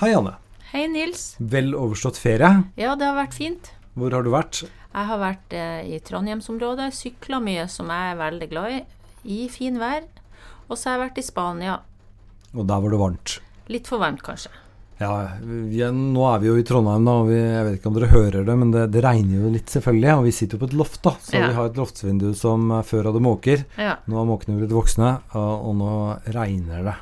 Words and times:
Hei, 0.00 0.10
Anne. 0.14 0.34
Hei, 0.72 0.86
Nils. 0.90 1.36
Vel 1.38 1.74
overstått 1.78 2.18
ferie. 2.18 2.50
Ja, 2.80 2.94
det 2.98 3.06
har 3.06 3.16
vært 3.18 3.36
fint. 3.36 3.70
Hvor 3.94 4.14
har 4.16 4.24
du 4.26 4.32
vært? 4.34 4.64
Jeg 4.94 5.08
har 5.10 5.20
vært 5.20 5.54
eh, 5.54 5.86
i 5.94 6.00
Trondheimsområdet, 6.02 6.88
sykla 6.94 7.38
mye, 7.42 7.66
som 7.70 7.90
jeg 7.90 8.10
er 8.14 8.18
veldig 8.18 8.48
glad 8.50 8.74
i, 8.74 8.82
i 9.36 9.40
fin 9.50 9.78
vær. 9.80 10.06
Og 10.66 10.76
så 10.78 10.90
har 10.90 10.96
jeg 10.98 11.04
vært 11.08 11.22
i 11.22 11.26
Spania. 11.26 11.76
Og 12.54 12.66
der 12.66 12.82
var 12.82 12.94
det 12.94 13.00
varmt. 13.00 13.36
Litt 13.70 13.88
for 13.90 14.02
varmt, 14.02 14.22
kanskje. 14.26 14.50
Ja, 15.00 15.10
vi 15.42 15.80
er, 15.82 15.90
nå 15.94 16.22
er 16.30 16.42
vi 16.42 16.46
jo 16.52 16.58
i 16.60 16.66
Trondheim, 16.66 17.06
da, 17.06 17.14
og 17.24 17.30
vi, 17.30 17.38
jeg 17.38 17.64
vet 17.66 17.78
ikke 17.80 17.90
om 17.90 17.96
dere 17.96 18.10
hører 18.12 18.44
det, 18.46 18.54
men 18.60 18.70
det, 18.74 18.84
det 18.94 19.02
regner 19.02 19.40
jo 19.42 19.50
litt, 19.54 19.70
selvfølgelig. 19.74 20.12
Og 20.20 20.26
vi 20.28 20.34
sitter 20.36 20.58
jo 20.58 20.62
på 20.62 20.68
et 20.70 20.76
loft, 20.78 21.00
da. 21.06 21.14
Så 21.22 21.38
Ja. 21.38 21.48
vi 21.50 21.56
har 21.58 21.70
et 21.70 21.78
loftsvindu 21.80 22.28
som 22.38 22.66
eh, 22.80 22.84
før 22.86 23.10
hadde 23.12 23.22
måker. 23.22 23.64
Ja. 23.78 23.96
Nå 24.10 24.18
har 24.20 24.28
måkene 24.30 24.58
blitt 24.58 24.74
voksne, 24.74 25.16
og, 25.38 25.66
og 25.70 25.76
nå 25.82 25.90
regner 26.34 26.86
det. 26.90 26.96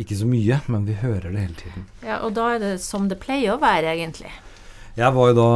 Ikke 0.00 0.16
så 0.18 0.26
mye, 0.26 0.60
men 0.72 0.86
vi 0.88 0.96
hører 0.98 1.30
det 1.30 1.40
hele 1.44 1.54
tiden. 1.60 1.84
ja, 2.02 2.18
og 2.26 2.34
da 2.34 2.48
er 2.54 2.58
det 2.62 2.72
som 2.82 3.08
det 3.08 3.20
pleier 3.22 3.54
å 3.54 3.60
være, 3.62 3.92
egentlig. 3.94 4.32
Jeg 4.94 5.10
var 5.10 5.30
jo 5.32 5.34
da 5.34 5.46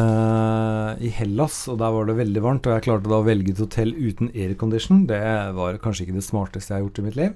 eh, 0.00 1.04
i 1.04 1.10
Hellas, 1.12 1.66
og 1.68 1.76
der 1.82 1.92
var 1.92 2.06
det 2.08 2.16
veldig 2.16 2.42
varmt. 2.44 2.66
Og 2.68 2.72
jeg 2.78 2.84
klarte 2.86 3.10
da 3.12 3.18
å 3.20 3.26
velge 3.26 3.52
et 3.52 3.60
hotell 3.60 3.92
uten 3.92 4.30
aircondition. 4.32 5.02
Det 5.10 5.20
var 5.56 5.76
kanskje 5.84 6.06
ikke 6.06 6.16
det 6.16 6.24
smarteste 6.24 6.72
jeg 6.72 6.78
har 6.80 6.86
gjort 6.86 7.00
i 7.02 7.04
mitt 7.08 7.18
liv. 7.20 7.34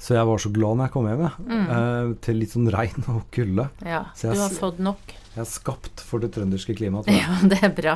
Så 0.00 0.14
jeg 0.16 0.28
var 0.28 0.40
så 0.40 0.50
glad 0.52 0.76
når 0.76 0.86
jeg 0.88 0.92
kom 0.96 1.08
hjem. 1.08 1.24
Mm. 1.44 1.64
Eh, 1.76 2.12
til 2.24 2.38
litt 2.40 2.52
sånn 2.56 2.68
regn 2.72 3.08
og 3.14 3.22
kulde. 3.32 3.68
Ja, 3.84 4.02
Så 4.16 4.32
du 4.34 4.40
har 4.44 4.52
fått 4.60 4.80
nok. 4.84 5.16
Jeg 5.36 5.44
er 5.44 5.46
skapt 5.46 6.00
for 6.02 6.18
det 6.18 6.32
trønderske 6.34 6.74
klimaet. 6.74 7.06
Ja, 7.06 7.36
det 7.46 7.60
er 7.62 7.70
bra. 7.70 7.92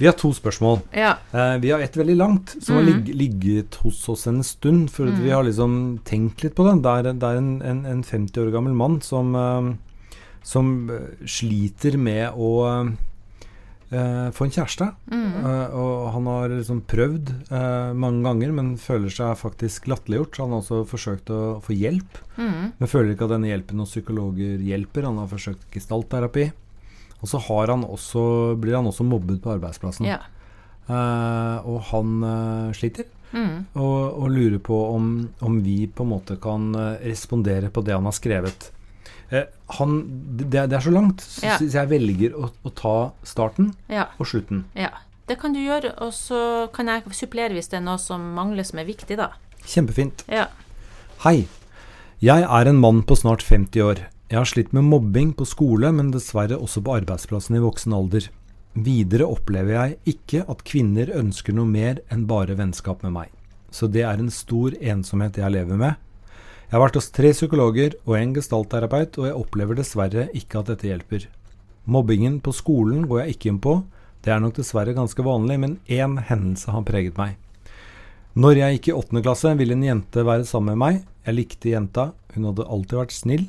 Vi 0.00 0.06
har 0.08 0.16
to 0.18 0.32
spørsmål. 0.34 0.80
Ja. 0.92 1.12
Eh, 1.32 1.56
vi 1.62 1.70
har 1.70 1.78
ett 1.84 1.94
veldig 1.96 2.16
langt, 2.18 2.56
som 2.60 2.76
har 2.80 2.82
Mhm. 2.88 3.04
ligget 3.14 3.76
hos 3.84 4.08
oss 4.08 4.26
en 4.26 4.42
stund. 4.42 4.90
For 4.90 5.06
mm. 5.06 5.22
vi 5.22 5.30
har 5.30 5.44
liksom 5.46 6.00
tenkt 6.04 6.42
litt 6.42 6.56
på 6.56 6.66
det. 6.66 6.82
Det 6.82 6.90
er, 6.98 7.12
det 7.14 7.22
er 7.30 7.36
en, 7.38 7.62
en, 7.62 7.84
en 7.86 8.02
50 8.02 8.40
år 8.42 8.50
gammel 8.50 8.74
mann 8.74 9.00
som, 9.06 9.34
eh, 9.38 9.70
som 10.42 10.90
eh, 10.90 11.14
sliter 11.24 11.96
med 11.96 12.32
å 12.34 12.50
eh, 13.92 14.30
få 14.34 14.44
en 14.48 14.50
kjæreste. 14.56 14.88
Mm. 15.12 15.30
Eh, 15.46 15.74
og 15.78 16.10
han 16.16 16.26
har 16.26 16.48
liksom 16.56 16.82
prøvd 16.90 17.30
eh, 17.54 17.92
mange 17.94 18.24
ganger, 18.26 18.52
men 18.52 18.74
føler 18.82 19.14
seg 19.14 19.38
faktisk 19.38 19.86
latterliggjort. 19.86 20.40
Han 20.42 20.50
har 20.56 20.64
også 20.64 20.82
forsøkt 20.90 21.30
å 21.30 21.60
få 21.62 21.76
hjelp, 21.78 22.18
Mm. 22.36 22.72
men 22.80 22.88
føler 22.90 23.14
ikke 23.14 23.28
at 23.28 23.34
denne 23.36 23.46
hjelpen 23.52 23.78
hos 23.78 23.92
psykologer 23.94 24.58
hjelper. 24.58 25.04
Han 25.06 25.18
har 25.22 25.28
forsøkt 25.30 25.70
gestaltterapi. 25.70 26.50
Og 27.24 27.30
så 27.30 27.40
har 27.40 27.72
han 27.72 27.86
også, 27.88 28.22
blir 28.60 28.76
han 28.76 28.88
også 28.90 29.06
mobbet 29.08 29.40
på 29.40 29.54
arbeidsplassen. 29.56 30.04
Ja. 30.10 30.20
Uh, 30.84 31.64
og 31.64 31.78
han 31.90 32.16
uh, 32.20 32.72
sliter, 32.76 33.10
Mm. 33.34 33.64
og, 33.74 34.20
og 34.22 34.28
lurer 34.30 34.60
på 34.62 34.76
om, 34.94 35.06
om 35.42 35.56
vi 35.64 35.88
på 35.90 36.04
en 36.04 36.10
måte 36.12 36.36
kan 36.38 36.68
eh, 36.78 37.00
respondere 37.02 37.66
på 37.66 37.82
det 37.82 37.96
han 37.96 38.06
har 38.06 38.14
skrevet. 38.14 38.68
Uh, 39.32 39.40
han, 39.80 39.96
det, 40.38 40.52
det 40.52 40.76
er 40.78 40.84
så 40.84 40.92
langt, 40.94 41.24
så, 41.24 41.42
Ja. 41.48 41.56
så 41.58 41.66
jeg 41.66 41.90
velger 41.90 42.36
å, 42.38 42.52
å 42.62 42.70
ta 42.78 42.94
starten 43.26 43.72
ja. 43.90 44.04
og 44.22 44.30
slutten. 44.30 44.62
Ja. 44.78 44.92
Det 45.26 45.40
kan 45.40 45.56
du 45.56 45.58
gjøre, 45.64 45.96
og 46.04 46.12
så 46.14 46.68
kan 46.76 46.92
jeg 46.92 47.10
supplere 47.16 47.56
hvis 47.56 47.72
det 47.72 47.80
er 47.80 47.86
noe 47.88 47.98
som 47.98 48.22
mangler 48.36 48.62
som 48.68 48.78
er 48.78 48.86
viktig, 48.86 49.16
da. 49.18 49.32
Kjempefint. 49.64 50.22
Ja. 50.30 50.46
Hei. 51.24 51.48
Jeg 52.22 52.44
er 52.44 52.70
en 52.70 52.78
mann 52.78 53.02
på 53.02 53.16
snart 53.18 53.42
50 53.42 53.82
år. 53.82 54.04
Jeg 54.32 54.40
har 54.40 54.48
slitt 54.48 54.72
med 54.72 54.86
mobbing 54.88 55.34
på 55.36 55.44
skole, 55.44 55.90
men 55.92 56.08
dessverre 56.14 56.56
også 56.56 56.80
på 56.84 56.94
arbeidsplassen 56.96 57.58
i 57.58 57.60
voksen 57.60 57.92
alder. 57.92 58.30
Videre 58.72 59.26
opplever 59.28 59.74
jeg 59.76 60.14
ikke 60.14 60.46
at 60.48 60.62
kvinner 60.64 61.10
ønsker 61.12 61.52
noe 61.52 61.68
mer 61.68 62.00
enn 62.10 62.24
bare 62.30 62.56
vennskap 62.56 63.04
med 63.04 63.12
meg. 63.14 63.28
Så 63.68 63.86
det 63.86 64.06
er 64.08 64.18
en 64.18 64.32
stor 64.32 64.72
ensomhet 64.80 65.36
jeg 65.38 65.52
lever 65.52 65.76
med. 65.76 66.00
Jeg 66.64 66.72
har 66.72 66.82
vært 66.86 66.96
hos 66.96 67.10
tre 67.12 67.34
psykologer 67.34 67.98
og 68.06 68.16
en 68.16 68.32
gestaltterapeut, 68.34 69.18
og 69.20 69.26
jeg 69.28 69.38
opplever 69.38 69.76
dessverre 69.78 70.24
ikke 70.32 70.62
at 70.62 70.70
dette 70.72 70.88
hjelper. 70.88 71.26
Mobbingen 71.84 72.38
på 72.40 72.54
skolen 72.56 73.04
går 73.10 73.20
jeg 73.22 73.34
ikke 73.34 73.50
inn 73.52 73.60
på. 73.60 73.74
Det 74.24 74.32
er 74.32 74.40
nok 74.40 74.56
dessverre 74.56 74.96
ganske 74.96 75.26
vanlig, 75.26 75.58
men 75.60 75.76
én 75.84 76.16
hendelse 76.30 76.72
har 76.72 76.86
preget 76.88 77.20
meg. 77.20 77.36
Når 78.34 78.56
jeg 78.58 78.78
gikk 78.78 78.88
i 78.88 78.96
åttende 78.96 79.22
klasse, 79.22 79.52
ville 79.60 79.76
en 79.76 79.84
jente 79.84 80.24
være 80.24 80.48
sammen 80.48 80.72
med 80.72 80.80
meg. 80.80 81.04
Jeg 81.28 81.36
likte 81.36 81.74
jenta, 81.74 82.06
hun 82.32 82.48
hadde 82.48 82.66
alltid 82.66 82.98
vært 83.02 83.14
snill. 83.14 83.44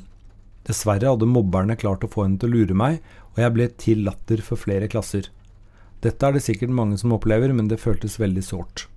Dessverre 0.66 1.12
hadde 1.12 1.28
mobberne 1.30 1.76
klart 1.78 2.02
å 2.02 2.10
få 2.10 2.24
henne 2.24 2.40
til 2.42 2.50
å 2.50 2.58
lure 2.58 2.76
meg, 2.76 2.98
og 3.34 3.42
jeg 3.42 3.54
ble 3.54 3.68
til 3.78 4.02
latter 4.06 4.42
for 4.42 4.58
flere 4.58 4.88
klasser. 4.90 5.30
Dette 6.02 6.26
er 6.26 6.36
det 6.36 6.42
sikkert 6.44 6.74
mange 6.74 6.98
som 7.00 7.14
opplever, 7.14 7.52
men 7.54 7.70
det 7.70 7.80
føltes 7.82 8.18
veldig 8.20 8.42
sårt. 8.44 8.88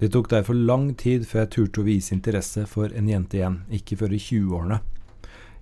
Det 0.00 0.10
tok 0.14 0.32
derfor 0.32 0.56
lang 0.58 0.88
tid 0.98 1.28
før 1.28 1.44
jeg 1.44 1.52
turte 1.54 1.82
å 1.82 1.86
vise 1.86 2.14
interesse 2.16 2.64
for 2.66 2.90
en 2.96 3.10
jente 3.12 3.38
igjen, 3.38 3.60
ikke 3.70 4.00
før 4.00 4.16
i 4.16 4.18
20-årene. 4.18 4.80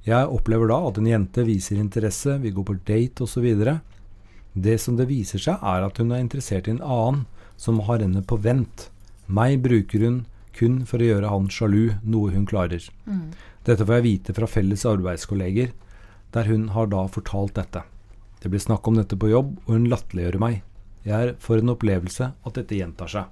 Jeg 0.07 0.31
opplever 0.33 0.71
da 0.71 0.79
at 0.89 0.97
en 0.97 1.11
jente 1.11 1.45
viser 1.45 1.77
interesse, 1.83 2.39
vi 2.41 2.55
går 2.57 2.65
på 2.71 2.79
date 2.89 3.27
osv. 3.27 3.51
Det 4.55 4.79
som 4.81 4.97
det 4.97 5.11
viser 5.11 5.43
seg, 5.43 5.61
er 5.61 5.85
at 5.85 6.01
hun 6.01 6.15
er 6.15 6.23
interessert 6.23 6.71
i 6.71 6.73
en 6.73 6.81
annen, 6.81 7.27
som 7.61 7.83
har 7.85 8.01
henne 8.01 8.23
på 8.25 8.39
vent. 8.41 8.89
Meg 9.29 9.61
bruker 9.67 10.07
hun 10.07 10.23
kun 10.57 10.85
for 10.87 10.99
å 11.03 11.07
gjøre 11.11 11.29
han 11.31 11.49
sjalu, 11.49 11.95
noe 12.03 12.31
hun 12.35 12.47
klarer. 12.47 12.83
Mm. 13.07 13.31
Dette 13.65 13.85
får 13.87 13.99
jeg 14.01 14.07
vite 14.09 14.35
fra 14.37 14.47
felles 14.51 14.85
arbeidskolleger, 14.89 15.73
der 16.33 16.45
hun 16.51 16.69
har 16.75 16.87
da 16.93 17.07
fortalt 17.09 17.55
dette. 17.55 17.83
Det 18.41 18.49
blir 18.51 18.61
snakk 18.63 18.87
om 18.89 18.97
dette 18.97 19.17
på 19.21 19.29
jobb, 19.31 19.57
og 19.67 19.75
hun 19.75 19.89
latterliggjør 19.91 20.39
meg. 20.41 20.63
Jeg 21.05 21.13
er 21.31 21.35
for 21.41 21.61
en 21.61 21.73
opplevelse 21.75 22.31
at 22.47 22.55
dette 22.57 22.77
gjentar 22.79 23.09
seg. 23.09 23.25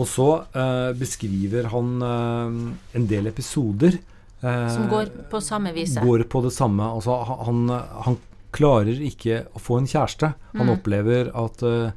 Og 0.00 0.06
så 0.08 0.26
eh, 0.56 0.92
beskriver 0.96 1.68
han 1.72 1.90
eh, 2.02 2.54
en 2.96 3.06
del 3.10 3.28
episoder. 3.28 3.98
eh, 4.40 4.68
Som 4.72 4.88
går 4.88 5.10
på 5.30 5.40
samme 5.44 5.72
viset. 5.76 6.00
går 6.02 6.24
på 6.32 6.40
det 6.46 6.52
samme. 6.56 6.86
Altså, 6.96 7.18
han, 7.44 7.66
han 8.06 8.16
klarer 8.52 8.96
ikke 9.04 9.42
å 9.56 9.60
få 9.60 9.78
en 9.82 9.86
kjæreste. 9.90 10.32
Han 10.56 10.66
Mm. 10.66 10.72
opplever 10.78 11.30
at 11.36 11.62
eh, 11.62 11.92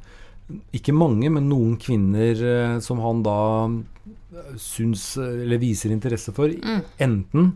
ikke 0.76 0.94
mange, 0.94 1.30
men 1.32 1.48
noen 1.50 1.76
kvinner 1.82 2.42
eh, 2.46 2.76
som 2.84 3.00
han 3.02 3.22
da 3.26 3.38
eh, 3.66 4.52
syns 4.62 5.16
eh, 5.18 5.42
eller 5.46 5.58
viser 5.62 5.90
interesse 5.94 6.34
for, 6.36 6.48
Mm. 6.54 6.82
enten 7.02 7.48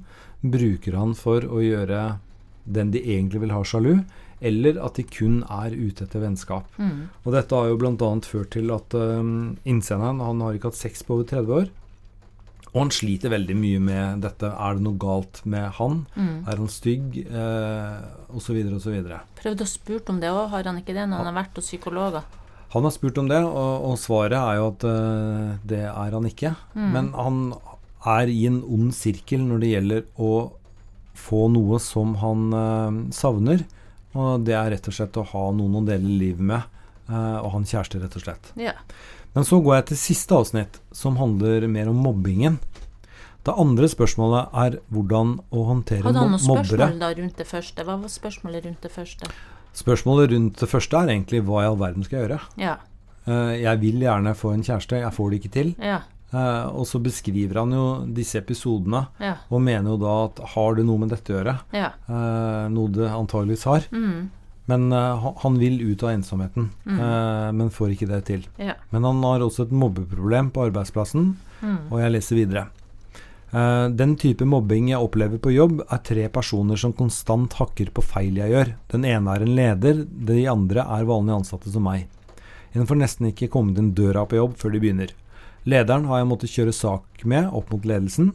bruker 0.43 0.97
han 0.99 1.15
for 1.15 1.45
å 1.47 1.61
gjøre 1.63 2.19
den 2.67 2.91
de 2.91 3.01
egentlig 3.03 3.41
vil 3.45 3.53
ha 3.55 3.63
sjalu, 3.65 4.05
eller 4.41 4.79
at 4.83 4.97
de 4.97 5.05
kun 5.05 5.43
er 5.53 5.75
ute 5.77 6.07
etter 6.07 6.23
vennskap. 6.23 6.65
Mm. 6.81 7.09
Og 7.27 7.35
dette 7.35 7.55
har 7.57 7.69
jo 7.69 7.77
bl.a. 7.77 8.11
ført 8.25 8.51
til 8.55 8.71
at 8.73 8.95
um, 8.97 9.59
innsenderen 9.69 10.23
han 10.25 10.41
har 10.41 10.57
ikke 10.57 10.71
hatt 10.71 10.79
sex 10.81 11.03
på 11.05 11.19
over 11.19 11.29
30 11.29 11.53
år. 11.59 11.69
Og 12.71 12.79
han 12.85 12.93
sliter 12.95 13.33
veldig 13.35 13.57
mye 13.59 13.81
med 13.83 14.21
dette. 14.25 14.47
Er 14.49 14.79
det 14.79 14.85
noe 14.87 14.97
galt 15.03 15.43
med 15.45 15.73
han? 15.77 16.05
Mm. 16.15 16.37
Er 16.49 16.61
han 16.63 16.71
stygg? 16.71 17.19
Eh, 17.27 17.97
og 18.31 18.41
så 18.45 18.55
videre 18.55 18.79
og 18.79 18.85
så 18.85 18.93
videre. 18.95 19.19
Prøvde 19.41 19.67
å 19.67 19.69
spurt 19.69 20.09
om 20.13 20.21
det 20.23 20.31
òg, 20.31 20.45
har 20.55 20.69
han 20.71 20.79
ikke 20.79 20.95
det 20.95 21.09
når 21.11 21.19
han 21.25 21.29
har 21.33 21.39
vært 21.43 21.59
hos 21.59 21.67
psykologer? 21.69 22.23
Han 22.71 22.87
har 22.87 22.95
spurt 22.95 23.19
om 23.19 23.29
det, 23.31 23.41
og, 23.43 23.89
og 23.89 23.99
svaret 23.99 24.39
er 24.39 24.61
jo 24.61 24.69
at 24.71 24.87
uh, 24.87 25.59
det 25.67 25.83
er 25.89 26.17
han 26.17 26.29
ikke. 26.29 26.55
Mm. 26.77 26.89
Men 26.95 27.13
han 27.17 27.43
er 28.07 28.31
i 28.31 28.45
en 28.49 28.63
ond 28.63 28.95
sirkel 28.97 29.43
når 29.45 29.63
det 29.63 29.73
gjelder 29.75 30.05
å 30.23 30.33
få 31.19 31.49
noe 31.53 31.81
som 31.83 32.15
han 32.23 32.47
uh, 32.55 33.01
savner. 33.15 33.67
Og 34.15 34.47
det 34.47 34.55
er 34.59 34.71
rett 34.75 34.91
og 34.91 34.97
slett 34.97 35.19
å 35.19 35.27
ha 35.33 35.45
noen 35.55 35.81
å 35.81 35.87
dele 35.87 36.19
livet 36.23 36.47
med, 36.53 36.81
uh, 37.11 37.43
og 37.43 37.61
en 37.61 37.67
kjæreste, 37.67 38.03
rett 38.03 38.17
og 38.19 38.27
slett. 38.27 38.53
Yeah. 38.59 38.79
Men 39.35 39.47
så 39.47 39.61
går 39.63 39.81
jeg 39.81 39.91
til 39.91 40.03
siste 40.05 40.39
avsnitt, 40.39 40.81
som 40.95 41.19
handler 41.21 41.67
mer 41.71 41.91
om 41.91 41.99
mobbingen. 42.03 42.59
Det 43.47 43.55
andre 43.57 43.89
spørsmålet 43.89 44.57
er 44.63 44.81
hvordan 44.93 45.39
å 45.49 45.63
håndtere 45.69 46.05
Hadde 46.05 46.23
han 46.23 46.35
noen 46.35 46.45
mobbere. 46.45 46.67
spørsmål 46.69 46.99
da 47.01 47.13
rundt 47.19 47.39
det 47.41 47.47
første? 47.49 47.87
Hva 47.87 47.97
var 48.03 48.13
spørsmålet 48.13 48.67
rundt 48.67 48.83
det 48.85 48.91
første? 48.93 49.31
Spørsmålet 49.77 50.33
rundt 50.35 50.57
det 50.61 50.69
første 50.69 50.97
er 50.99 51.13
egentlig 51.15 51.43
hva 51.47 51.63
i 51.63 51.67
all 51.71 51.77
verden 51.81 52.05
skal 52.05 52.19
jeg 52.21 52.29
gjøre? 52.29 52.41
Ja. 52.61 52.77
Eh, 53.27 53.53
jeg 53.63 53.81
vil 53.81 54.01
gjerne 54.03 54.35
få 54.37 54.55
en 54.55 54.63
kjæreste, 54.67 55.01
jeg 55.05 55.13
får 55.17 55.31
det 55.31 55.41
ikke 55.41 55.53
til. 55.55 55.75
Ja. 55.79 56.01
Eh, 56.33 56.67
og 56.71 56.87
så 56.87 57.01
beskriver 57.03 57.59
han 57.63 57.73
jo 57.75 57.85
disse 58.15 58.39
episodene, 58.39 59.07
Ja. 59.21 59.37
og 59.51 59.63
mener 59.63 59.91
jo 59.91 59.97
da 59.99 60.25
at 60.27 60.39
har 60.55 60.75
det 60.75 60.85
noe 60.87 60.99
med 60.99 61.11
dette 61.11 61.33
å 61.33 61.39
gjøre? 61.43 61.57
Ja. 61.73 61.91
Eh, 62.09 62.69
noe 62.71 62.89
det 62.89 63.09
antageligvis 63.11 63.65
har. 63.65 63.81
Mm. 63.93 64.31
Men 64.71 64.93
han- 64.93 65.59
vil 65.59 65.81
ut 65.91 66.03
av 66.05 66.11
ensomheten, 66.11 66.69
Mm. 66.87 67.57
men 67.57 67.71
får 67.71 67.91
ikke 67.97 68.07
det 68.07 68.25
til. 68.27 68.45
Ja. 68.57 68.75
Men 68.93 69.03
han 69.03 69.21
har 69.23 69.41
også 69.41 69.63
et 69.63 69.71
mobbeproblem 69.73 70.53
på 70.53 70.71
arbeidsplassen, 70.71 71.35
Mm. 71.61 71.91
og 71.91 71.99
jeg 71.99 72.13
leser 72.13 72.37
videre. 72.37 72.67
Eh, 73.51 73.87
den 73.89 74.15
type 74.21 74.47
mobbing 74.47 74.93
jeg 74.93 75.03
opplever 75.03 75.41
på 75.43 75.53
jobb, 75.55 75.81
er 75.91 76.03
tre 76.07 76.29
personer 76.31 76.79
som 76.79 76.95
konstant 76.95 77.57
hakker 77.59 77.91
på 77.95 78.05
feil 78.05 78.39
jeg 78.39 78.55
gjør. 78.55 78.75
Den 78.93 79.07
ene 79.09 79.35
er 79.35 79.45
en 79.45 79.57
leder, 79.57 80.05
de 80.07 80.45
andre 80.51 80.87
er 80.87 81.09
vanlige 81.09 81.41
ansatte 81.43 81.73
som 81.73 81.87
meg. 81.89 82.07
En 82.73 82.87
får 82.87 83.01
nesten 83.01 83.33
ikke 83.33 83.51
kommet 83.51 83.81
inn 83.83 83.91
døra 83.99 84.23
på 84.31 84.39
jobb 84.39 84.55
før 84.61 84.77
de 84.77 84.83
begynner. 84.83 85.15
Lederen 85.67 86.07
har 86.09 86.23
jeg 86.23 86.31
måttet 86.31 86.55
kjøre 86.55 86.73
sak 86.73 87.25
med 87.29 87.51
opp 87.51 87.73
mot 87.75 87.85
ledelsen. 87.85 88.31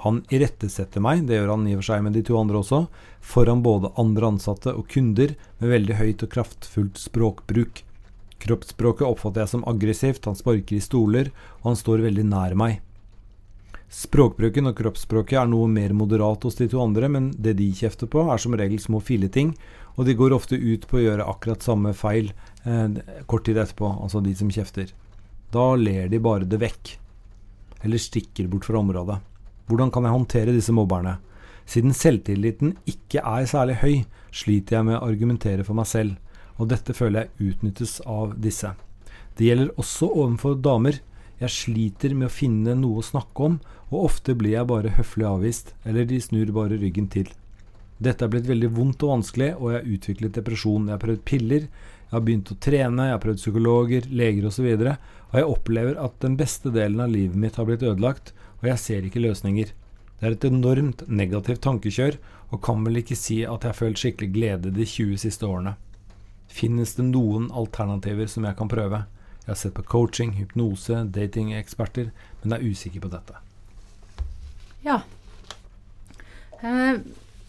Han 0.00 0.22
irettesetter 0.32 1.02
meg, 1.04 1.26
det 1.28 1.36
gjør 1.36 1.50
han 1.56 1.66
i 1.68 1.74
og 1.74 1.82
for 1.82 1.90
seg 1.90 2.04
med 2.06 2.14
de 2.16 2.22
to 2.24 2.38
andre 2.40 2.62
også, 2.62 2.84
foran 3.20 3.64
både 3.66 3.90
andre 4.00 4.30
ansatte 4.32 4.72
og 4.72 4.86
kunder 4.88 5.34
med 5.58 5.74
veldig 5.74 5.98
høyt 5.98 6.24
og 6.24 6.30
kraftfullt 6.32 7.02
språkbruk. 7.02 7.82
Kroppsspråket 8.40 9.04
oppfatter 9.04 9.44
jeg 9.44 9.52
som 9.52 9.66
aggressivt, 9.68 10.24
han 10.24 10.38
sparker 10.38 10.78
i 10.78 10.80
stoler, 10.80 11.28
og 11.60 11.74
han 11.74 11.82
står 11.82 12.06
veldig 12.06 12.24
nær 12.30 12.56
meg. 12.56 12.78
Språkbruken 13.90 14.70
og 14.70 14.76
kroppsspråket 14.78 15.40
er 15.40 15.48
noe 15.50 15.66
mer 15.66 15.90
moderat 15.98 16.44
hos 16.46 16.54
de 16.60 16.68
to 16.70 16.78
andre, 16.78 17.08
men 17.10 17.32
det 17.34 17.56
de 17.58 17.66
kjefter 17.74 18.06
på, 18.10 18.22
er 18.30 18.38
som 18.38 18.54
regel 18.54 18.78
små 18.78 19.00
filleting, 19.02 19.50
og 19.98 20.06
de 20.06 20.14
går 20.14 20.34
ofte 20.36 20.54
ut 20.54 20.86
på 20.86 21.00
å 21.00 21.02
gjøre 21.02 21.26
akkurat 21.26 21.66
samme 21.66 21.90
feil 21.98 22.30
eh, 22.62 23.00
kort 23.26 23.48
tid 23.48 23.58
etterpå, 23.58 23.90
altså 24.04 24.22
de 24.22 24.36
som 24.38 24.52
kjefter. 24.52 24.92
Da 25.50 25.72
ler 25.74 26.06
de 26.06 26.22
bare 26.22 26.46
det 26.46 26.60
vekk, 26.62 26.92
eller 27.82 27.98
stikker 27.98 28.46
bort 28.52 28.70
fra 28.70 28.78
området. 28.78 29.18
Hvordan 29.66 29.90
kan 29.90 30.06
jeg 30.06 30.14
håndtere 30.14 30.54
disse 30.54 30.74
mobberne? 30.74 31.16
Siden 31.66 31.94
selvtilliten 31.94 32.76
ikke 32.90 33.24
er 33.26 33.50
særlig 33.50 33.80
høy, 33.82 33.96
sliter 34.30 34.78
jeg 34.78 34.86
med 34.86 35.00
å 35.00 35.06
argumentere 35.10 35.66
for 35.66 35.78
meg 35.78 35.90
selv, 35.90 36.14
og 36.62 36.70
dette 36.70 36.94
føler 36.94 37.26
jeg 37.26 37.50
utnyttes 37.50 37.98
av 38.06 38.38
disse. 38.38 38.70
Det 39.34 39.50
gjelder 39.50 39.74
også 39.80 40.12
overfor 40.14 40.58
damer. 40.62 41.02
Jeg 41.40 41.54
sliter 41.54 42.12
med 42.12 42.28
å 42.28 42.32
finne 42.32 42.74
noe 42.76 43.00
å 43.00 43.06
snakke 43.06 43.46
om, 43.46 43.60
og 43.88 44.06
ofte 44.10 44.34
blir 44.36 44.58
jeg 44.58 44.68
bare 44.68 44.92
høflig 44.98 45.24
avvist, 45.24 45.72
eller 45.88 46.04
de 46.08 46.18
snur 46.20 46.52
bare 46.52 46.76
ryggen 46.80 47.08
til. 47.12 47.30
Dette 48.00 48.24
er 48.24 48.32
blitt 48.32 48.48
veldig 48.48 48.68
vondt 48.76 49.02
og 49.04 49.14
vanskelig, 49.14 49.54
og 49.56 49.72
jeg 49.72 49.78
har 49.78 49.94
utviklet 49.94 50.36
depresjon. 50.36 50.86
Jeg 50.88 50.96
har 50.96 51.02
prøvd 51.02 51.24
piller, 51.28 51.66
jeg 52.10 52.16
har 52.16 52.24
begynt 52.26 52.52
å 52.52 52.58
trene, 52.64 53.06
jeg 53.08 53.16
har 53.16 53.22
prøvd 53.24 53.40
psykologer, 53.40 54.08
leger 54.20 54.48
osv., 54.48 54.68
og, 54.72 54.84
så 54.84 54.94
og 55.30 55.36
jeg 55.38 55.50
opplever 55.54 56.00
at 56.02 56.16
den 56.24 56.36
beste 56.40 56.72
delen 56.74 57.00
av 57.04 57.12
livet 57.12 57.38
mitt 57.38 57.56
har 57.60 57.68
blitt 57.68 57.84
ødelagt, 57.86 58.32
og 58.60 58.66
jeg 58.66 58.82
ser 58.82 59.06
ikke 59.06 59.22
løsninger. 59.22 59.72
Det 60.20 60.26
er 60.26 60.36
et 60.36 60.48
enormt 60.48 61.06
negativt 61.08 61.62
tankekjør, 61.64 62.18
og 62.50 62.62
kan 62.66 62.82
vel 62.84 63.00
ikke 63.00 63.16
si 63.16 63.40
at 63.46 63.62
jeg 63.62 63.72
har 63.72 63.78
følt 63.78 64.00
skikkelig 64.00 64.32
glede 64.34 64.72
de 64.74 64.84
20 64.84 65.22
siste 65.22 65.46
årene. 65.48 65.76
Finnes 66.50 66.96
det 66.98 67.06
noen 67.06 67.46
alternativer 67.54 68.28
som 68.28 68.44
jeg 68.48 68.58
kan 68.58 68.68
prøve? 68.68 69.04
Jeg 69.50 69.56
har 69.56 69.58
sett 69.64 69.74
på 69.74 69.82
coaching, 69.82 70.36
hypnose, 70.38 70.94
datingeksperter, 71.10 72.12
men 72.42 72.52
er 72.54 72.62
usikker 72.62 73.02
på 73.02 73.08
dette. 73.10 73.34
Ja. 74.84 75.00
Eh, 76.62 77.00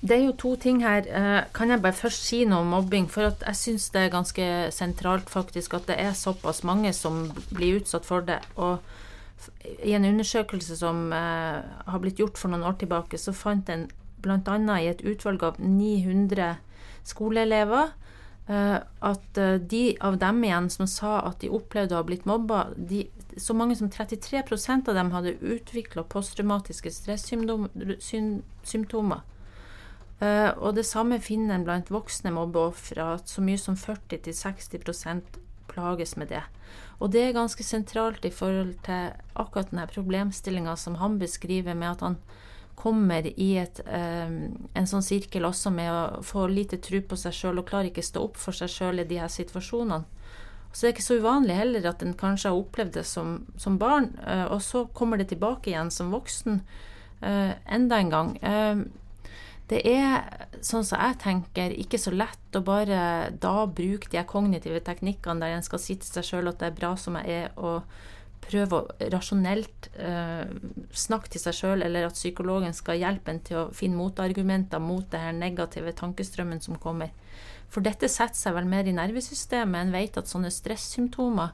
det 0.01 0.15
er 0.15 0.23
jo 0.23 0.31
to 0.33 0.55
ting 0.55 0.81
her. 0.81 1.05
Eh, 1.05 1.43
kan 1.53 1.69
jeg 1.69 1.83
bare 1.83 1.93
først 1.93 2.25
si 2.25 2.39
noe 2.49 2.65
om 2.65 2.73
mobbing? 2.73 3.05
For 3.05 3.29
jeg 3.29 3.59
syns 3.59 3.91
det 3.93 4.01
er 4.01 4.15
ganske 4.15 4.47
sentralt 4.73 5.29
faktisk 5.29 5.77
at 5.77 5.85
det 5.91 5.99
er 6.01 6.17
såpass 6.17 6.63
mange 6.65 6.89
som 6.97 7.27
blir 7.53 7.83
utsatt 7.83 8.09
for 8.09 8.25
det. 8.25 8.39
Og 8.57 8.81
i 9.85 9.93
en 9.93 10.09
undersøkelse 10.09 10.81
som 10.81 11.13
eh, 11.13 11.61
har 11.85 12.01
blitt 12.01 12.17
gjort 12.17 12.41
for 12.41 12.49
noen 12.49 12.65
år 12.65 12.81
tilbake, 12.81 13.21
så 13.21 13.29
fant 13.29 13.69
en 13.69 13.85
bl.a. 14.25 14.57
i 14.81 14.89
et 14.89 15.05
utvalg 15.05 15.45
av 15.45 15.61
900 15.61 16.55
skoleelever 17.05 17.93
at 18.51 19.37
eh, 19.37 19.55
de 19.55 19.97
av 20.03 20.17
dem 20.19 20.43
igjen 20.43 20.69
som 20.73 20.87
sa 20.89 21.21
at 21.29 21.39
de 21.43 21.49
opplevde 21.53 21.95
å 21.95 21.97
ha 22.01 22.07
blitt 22.07 22.25
mobba, 22.29 22.67
de, 22.75 23.09
så 23.39 23.53
mange 23.55 23.75
som 23.79 23.89
33% 23.89 24.89
av 24.91 24.95
dem 24.97 25.11
hadde 25.15 25.39
utvikla 25.39 26.03
posttraumatiske 26.11 26.91
stressymptomer. 26.91 29.21
Uh, 30.21 30.53
og 30.61 30.75
det 30.77 30.85
samme 30.85 31.17
finner 31.17 31.55
en 31.55 31.63
blant 31.65 31.87
voksne 31.89 32.29
mobbeofre, 32.35 33.01
at 33.17 33.31
så 33.31 33.41
mye 33.41 33.57
som 33.57 33.73
40-60% 33.79 35.39
plages 35.71 36.13
med 36.19 36.29
det. 36.29 36.43
Og 37.01 37.09
det 37.15 37.23
er 37.25 37.33
ganske 37.33 37.63
sentralt 37.65 38.25
i 38.27 38.35
forhold 38.35 38.75
til 38.85 39.15
akkurat 39.33 39.71
denne 39.71 39.87
problemstillinga 39.89 40.75
som 40.77 40.99
han 41.01 41.17
beskriver, 41.21 41.73
med 41.73 41.95
at 41.95 42.01
han 42.05 42.17
kommer 42.75 43.27
i 43.29 43.49
et, 43.61 43.81
um, 43.85 44.69
en 44.73 44.89
sånn 44.89 45.05
sirkel 45.05 45.45
også 45.47 45.71
med 45.73 45.91
å 45.91 46.21
få 46.25 46.47
lite 46.51 46.79
tro 46.83 47.01
på 47.05 47.17
seg 47.19 47.35
sjøl 47.35 47.61
og 47.61 47.67
klarer 47.69 47.91
ikke 47.91 48.05
stå 48.05 48.23
opp 48.27 48.39
for 48.41 48.57
seg 48.57 48.71
sjøl 48.71 49.03
i 49.03 49.07
de 49.09 49.19
her 49.21 49.31
situasjonene. 49.31 50.03
Så 50.71 50.85
det 50.85 50.87
er 50.87 50.95
ikke 50.95 51.05
så 51.09 51.19
uvanlig 51.19 51.57
heller 51.57 51.89
at 51.89 52.03
en 52.05 52.15
kanskje 52.15 52.51
har 52.51 52.61
opplevd 52.61 52.95
det 52.95 53.03
som, 53.07 53.41
som 53.59 53.75
barn, 53.81 54.13
uh, 54.23 54.47
og 54.53 54.61
så 54.65 54.85
kommer 54.95 55.19
det 55.19 55.29
tilbake 55.33 55.73
igjen 55.73 55.91
som 55.91 56.13
voksen 56.15 56.61
uh, 57.23 57.53
enda 57.67 57.99
en 57.99 58.13
gang. 58.15 58.33
Uh, 58.41 58.87
det 59.71 59.81
er, 59.87 60.25
sånn 60.59 60.83
som 60.83 60.99
jeg 60.99 61.19
tenker, 61.23 61.71
ikke 61.79 61.99
så 62.01 62.11
lett 62.11 62.57
å 62.57 62.63
bare 62.65 63.31
da 63.39 63.53
bruke 63.71 64.09
de 64.11 64.23
kognitive 64.27 64.81
teknikkene 64.83 65.39
der 65.39 65.55
en 65.55 65.63
skal 65.63 65.79
si 65.79 65.95
til 65.95 66.11
seg 66.11 66.27
sjøl 66.27 66.51
at 66.51 66.59
det 66.59 66.71
er 66.71 66.79
bra 66.81 66.95
som 66.99 67.15
jeg 67.21 67.45
er, 67.45 67.53
og 67.55 67.87
prøve 68.41 68.77
å 68.77 69.09
rasjonelt 69.13 69.89
eh, 70.01 70.49
snakke 70.93 71.31
til 71.31 71.43
seg 71.43 71.57
sjøl, 71.57 71.85
eller 71.85 72.07
at 72.07 72.17
psykologen 72.17 72.75
skal 72.75 72.99
hjelpe 73.01 73.33
en 73.33 73.41
til 73.45 73.59
å 73.61 73.69
finne 73.75 73.99
motargumenter 73.99 74.81
mot 74.83 75.05
det 75.11 75.21
her 75.21 75.35
negative 75.37 75.93
tankestrømmen 75.97 76.63
som 76.63 76.79
kommer. 76.81 77.13
For 77.71 77.83
dette 77.85 78.09
setter 78.11 78.35
seg 78.35 78.55
vel 78.57 78.67
mer 78.67 78.87
i 78.89 78.95
nervesystemet. 78.95 79.79
En 79.79 79.93
vet 79.95 80.17
at 80.19 80.27
sånne 80.27 80.51
stressymptomer 80.51 81.53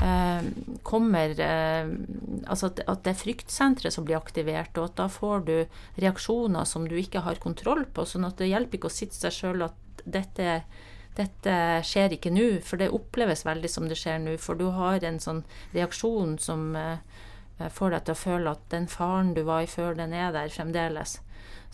eh, 0.00 0.48
kommer 0.86 1.34
eh, 1.44 1.90
Altså 2.48 2.70
at, 2.70 2.80
at, 2.88 3.02
det 3.04 3.12
er 3.12 3.20
fryktsenteret 3.20 3.92
som 3.92 4.06
blir 4.08 4.16
aktivert, 4.16 4.72
og 4.80 4.88
at 4.88 4.96
da 5.02 5.08
får 5.12 5.44
du 5.44 5.56
reaksjoner 6.00 6.64
som 6.68 6.86
du 6.88 6.96
ikke 6.96 7.26
har 7.26 7.42
kontroll 7.42 7.84
på. 7.92 8.06
sånn 8.08 8.24
at 8.28 8.40
det 8.40 8.48
hjelper 8.48 8.80
ikke 8.80 8.88
å 8.88 8.96
sitte 8.96 9.18
seg 9.18 9.34
sjøl 9.34 9.66
at 9.68 9.76
dette, 10.08 10.62
dette 11.18 11.54
skjer 11.86 12.14
ikke 12.14 12.32
nå, 12.32 12.46
for 12.64 12.80
det 12.80 12.92
oppleves 12.94 13.44
veldig 13.46 13.70
som 13.72 13.88
det 13.90 13.98
skjer 13.98 14.20
nå. 14.22 14.36
For 14.42 14.58
du 14.58 14.68
har 14.76 15.02
en 15.04 15.18
sånn 15.22 15.42
reaksjon 15.74 16.36
som 16.42 16.70
eh, 16.78 17.00
får 17.74 17.94
deg 17.94 18.06
til 18.06 18.14
å 18.14 18.20
føle 18.22 18.54
at 18.54 18.68
den 18.74 18.86
faren 18.90 19.34
du 19.34 19.42
var 19.48 19.64
i 19.64 19.70
før, 19.70 19.96
den 19.98 20.14
er 20.14 20.30
der 20.36 20.52
fremdeles. 20.54 21.18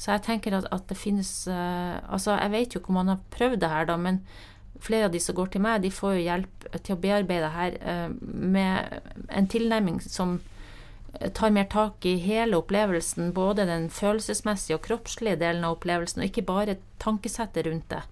Så 0.00 0.14
jeg 0.14 0.24
tenker 0.26 0.56
at, 0.56 0.66
at 0.74 0.88
det 0.90 0.96
finnes 0.98 1.28
uh, 1.46 2.00
Altså, 2.10 2.34
jeg 2.34 2.50
vet 2.50 2.74
jo 2.74 2.80
hvor 2.82 2.96
man 2.96 3.12
har 3.12 3.20
prøvd 3.30 3.60
det 3.62 3.70
her, 3.70 3.86
da, 3.86 3.98
men 4.00 4.24
flere 4.82 5.06
av 5.06 5.14
de 5.14 5.20
som 5.22 5.36
går 5.36 5.52
til 5.52 5.62
meg, 5.64 5.84
de 5.84 5.92
får 5.94 6.16
jo 6.16 6.24
hjelp 6.24 6.66
til 6.82 6.96
å 6.96 7.00
bearbeide 7.00 7.52
her 7.54 7.76
med 8.18 9.30
en 9.32 9.46
tilnærming 9.48 10.00
som 10.02 10.34
eh, 11.20 11.30
tar 11.32 11.54
mer 11.54 11.70
tak 11.72 12.04
i 12.10 12.16
hele 12.20 12.58
opplevelsen, 12.58 13.30
både 13.36 13.64
den 13.70 13.86
følelsesmessige 13.88 14.76
og 14.76 14.84
kroppslige 14.84 15.38
delen 15.40 15.64
av 15.64 15.78
opplevelsen, 15.78 16.20
og 16.20 16.28
ikke 16.28 16.44
bare 16.50 16.76
tankesettet 17.00 17.64
rundt 17.70 17.86
det. 17.94 18.02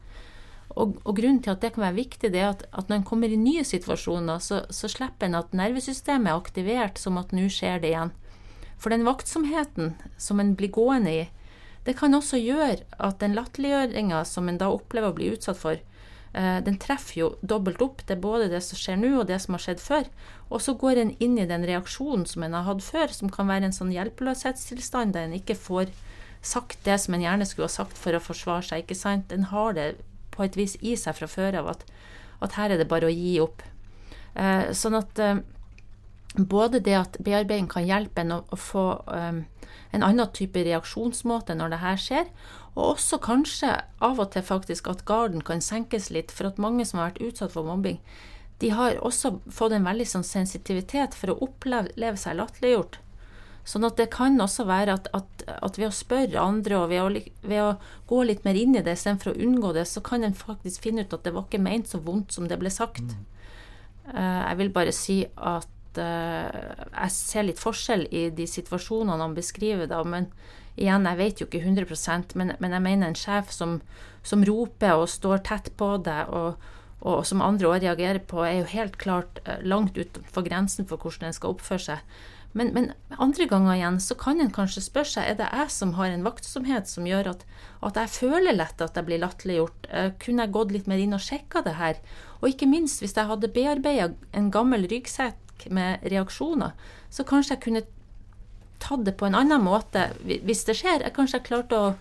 Og, 0.72 0.96
og, 1.04 1.12
grunnen 1.18 1.42
til 1.44 1.52
at 1.52 1.60
det 1.60 1.74
kan 1.74 1.84
være 1.84 1.98
viktig, 1.98 2.30
det 2.32 2.40
er 2.40 2.50
at, 2.54 2.64
at 2.72 2.88
når 2.88 3.00
en 3.00 3.06
kommer 3.08 3.32
i 3.32 3.38
nye 3.40 3.64
situasjoner, 3.66 4.40
så, 4.40 4.62
så 4.72 4.88
slipper 4.88 5.28
en 5.28 5.36
at 5.42 5.52
nervesystemet 5.56 6.32
er 6.32 6.38
aktivert 6.38 7.00
som 7.00 7.20
at 7.20 7.34
nå 7.36 7.48
skjer 7.52 7.82
det 7.82 7.92
igjen. 7.92 8.12
For 8.80 8.90
den 8.90 9.06
vaktsomheten 9.06 9.94
som 10.18 10.40
en 10.42 10.56
blir 10.58 10.72
gående 10.74 11.12
i, 11.12 11.22
det 11.86 11.96
kan 11.98 12.14
også 12.14 12.38
gjøre 12.38 12.84
at 13.02 13.18
den 13.20 13.34
latterliggjøringa 13.36 14.22
som 14.26 14.48
en 14.48 14.58
da 14.58 14.70
opplever 14.72 15.12
å 15.12 15.16
bli 15.16 15.32
utsatt 15.34 15.58
for, 15.58 15.78
eh, 16.32 16.58
den 16.62 16.78
treffer 16.82 17.18
jo 17.20 17.28
dobbelt 17.42 17.82
opp. 17.82 18.04
Det 18.06 18.16
er 18.16 18.22
både 18.22 18.48
det 18.50 18.62
som 18.62 18.78
skjer 18.78 19.00
nå, 19.02 19.12
og 19.20 19.26
det 19.26 19.40
som 19.42 19.58
har 19.58 19.64
skjedd 19.64 19.82
før. 19.82 20.08
Og 20.50 20.62
så 20.62 20.76
går 20.78 21.02
en 21.02 21.16
inn 21.18 21.36
i 21.38 21.46
den 21.46 21.66
reaksjonen 21.66 22.24
som 22.26 22.42
en 22.46 22.54
har 22.54 22.66
hatt 22.70 22.82
før, 22.86 23.12
som 23.12 23.30
kan 23.30 23.50
være 23.50 23.68
en 23.68 23.76
sånn 23.76 23.92
hjelpeløshetstilstand 23.92 25.12
der 25.12 25.28
en 25.28 25.36
ikke 25.38 25.58
får 25.58 25.92
sagt 26.42 26.82
det 26.84 26.98
som 26.98 27.14
en 27.14 27.22
gjerne 27.22 27.46
skulle 27.46 27.68
ha 27.70 27.76
sagt 27.76 27.98
for 27.98 28.14
å 28.14 28.22
forsvare 28.22 28.66
seg. 28.66 28.82
ikke 28.82 28.98
sant? 28.98 29.32
En 29.32 29.50
har 29.50 29.74
det 29.78 29.96
på 30.34 30.46
et 30.46 30.58
vis 30.58 30.76
i 30.80 30.96
seg 30.98 31.16
fra 31.18 31.28
før 31.30 31.60
av 31.62 31.70
at, 31.76 31.86
at 32.44 32.58
her 32.58 32.74
er 32.74 32.82
det 32.82 32.90
bare 32.90 33.08
å 33.08 33.14
gi 33.14 33.36
opp. 33.44 33.62
Eh, 34.34 34.72
sånn 34.76 34.96
at 34.98 35.20
eh, 35.22 35.42
både 36.36 36.80
det 36.80 36.96
at 36.96 37.20
bearbeiding 37.20 37.68
kan 37.70 37.86
hjelpe 37.86 38.24
en 38.24 38.38
å, 38.38 38.42
å 38.48 38.56
få 38.56 38.86
um, 39.06 39.44
en 39.92 40.04
annen 40.06 40.32
type 40.32 40.64
reaksjonsmåte 40.64 41.56
når 41.58 41.74
det 41.74 41.80
her 41.82 42.00
skjer, 42.00 42.30
og 42.72 42.94
også 42.94 43.18
kanskje 43.20 43.74
av 44.00 44.20
og 44.22 44.32
til 44.32 44.44
faktisk 44.46 44.88
at 44.88 45.04
garden 45.08 45.44
kan 45.44 45.60
senkes 45.60 46.08
litt, 46.14 46.32
for 46.32 46.48
at 46.48 46.60
mange 46.62 46.86
som 46.88 47.00
har 47.00 47.12
vært 47.12 47.24
utsatt 47.28 47.52
for 47.52 47.68
mobbing, 47.68 48.00
de 48.62 48.70
har 48.72 48.96
også 49.04 49.34
fått 49.50 49.74
en 49.76 49.84
veldig 49.84 50.06
sånn 50.08 50.24
sensitivitet 50.24 51.16
for 51.18 51.32
å 51.32 51.40
oppleve 51.44 52.14
seg 52.20 52.38
latterliggjort. 52.38 53.00
Sånn 53.62 53.86
at 53.86 53.98
det 54.00 54.08
kan 54.10 54.40
også 54.42 54.64
være 54.66 54.96
at, 54.96 55.08
at, 55.14 55.44
at 55.46 55.76
ved 55.78 55.86
å 55.86 55.94
spørre 55.94 56.40
andre 56.42 56.80
og 56.80 56.88
ved 56.90 57.02
å, 57.02 57.10
ved 57.46 57.60
å, 57.62 57.68
gå 58.10 58.22
litt 58.26 58.42
mer 58.46 58.58
inn 58.58 58.74
i 58.74 58.82
det 58.82 58.96
istedenfor 58.96 59.32
å 59.32 59.44
unngå 59.44 59.70
det, 59.76 59.84
så 59.86 60.02
kan 60.04 60.26
en 60.26 60.34
faktisk 60.34 60.88
finne 60.88 61.04
ut 61.04 61.14
at 61.14 61.22
det 61.22 61.34
var 61.36 61.46
ikke 61.46 61.62
ment 61.62 61.92
så 61.92 62.00
vondt 62.02 62.34
som 62.34 62.48
det 62.50 62.58
ble 62.58 62.72
sagt. 62.74 63.04
Mm. 63.06 63.28
Uh, 64.08 64.40
jeg 64.48 64.58
vil 64.58 64.72
bare 64.74 64.94
si 64.96 65.20
at 65.38 66.02
uh, 66.02 66.74
jeg 66.90 67.14
ser 67.14 67.46
litt 67.46 67.62
forskjell 67.62 68.08
i 68.10 68.24
de 68.34 68.48
situasjonene 68.50 69.22
han 69.22 69.38
beskriver, 69.38 69.86
da. 69.86 70.02
Men 70.02 70.26
igjen, 70.74 71.06
jeg 71.06 71.20
vet 71.22 71.44
jo 71.44 71.46
ikke 71.46 71.62
100% 71.62 72.34
men, 72.40 72.56
men 72.58 72.74
jeg 72.74 72.86
mener 72.88 73.12
en 73.12 73.18
sjef 73.18 73.54
som, 73.54 73.78
som 74.26 74.42
roper 74.48 74.98
og 74.98 75.10
står 75.12 75.46
tett 75.46 75.70
på 75.78 75.94
deg, 76.02 76.34
og, 76.34 76.58
og 77.06 77.22
som 77.30 77.46
andre 77.46 77.70
òg 77.70 77.86
reagerer 77.86 78.26
på, 78.26 78.42
er 78.42 78.64
jo 78.64 78.70
helt 78.74 78.98
klart 78.98 79.38
uh, 79.46 79.62
langt 79.62 79.94
utenfor 79.94 80.50
grensen 80.50 80.90
for 80.90 80.98
hvordan 80.98 81.30
en 81.30 81.38
skal 81.38 81.54
oppføre 81.54 81.92
seg. 81.92 82.22
Men, 82.52 82.72
men, 82.76 82.90
andre 83.16 83.46
ganger 83.48 83.78
igjen 83.78 83.98
så 84.04 84.16
kan 84.20 84.40
en 84.40 84.52
kanskje 84.52 84.82
spørre 84.84 85.08
seg 85.08 85.28
er 85.30 85.38
det 85.38 85.48
jeg 85.48 85.72
som 85.72 85.94
har 85.96 86.12
en 86.12 86.24
vaktsomhet 86.26 86.90
som 86.90 87.06
gjør 87.08 87.30
at, 87.30 87.46
at 87.80 88.00
jeg 88.02 88.12
føler 88.12 88.56
lett 88.58 88.84
at 88.84 88.98
jeg 88.98 89.08
blir 89.08 89.22
latterliggjort. 89.22 89.88
Uh, 89.88 90.10
kunne 90.20 90.44
jeg 90.44 90.54
gått 90.56 90.74
litt 90.76 90.90
mer 90.90 91.00
inn 91.00 91.16
og 91.16 91.24
sjekka 91.24 91.64
det 91.64 91.78
her? 91.78 92.02
Og 92.42 92.50
ikke 92.50 92.68
minst 92.68 93.00
hvis 93.00 93.16
jeg 93.16 93.30
hadde 93.30 93.52
bearbeida 93.54 94.10
en 94.36 94.50
gammel 94.52 94.84
ryggsekk 94.90 95.68
med 95.72 96.04
reaksjoner, 96.12 96.76
så 97.12 97.24
kanskje 97.28 97.56
jeg 97.56 97.64
kunne 97.64 97.84
tatt 98.82 99.06
det 99.06 99.14
på 99.16 99.28
en 99.28 99.38
annen 99.38 99.62
måte 99.64 100.10
hvis 100.26 100.66
det 100.68 100.76
skjer. 100.80 101.06
Jeg 101.06 101.16
kanskje 101.16 101.38
jeg 101.38 101.48
klarte 101.48 101.78
å 101.78 101.94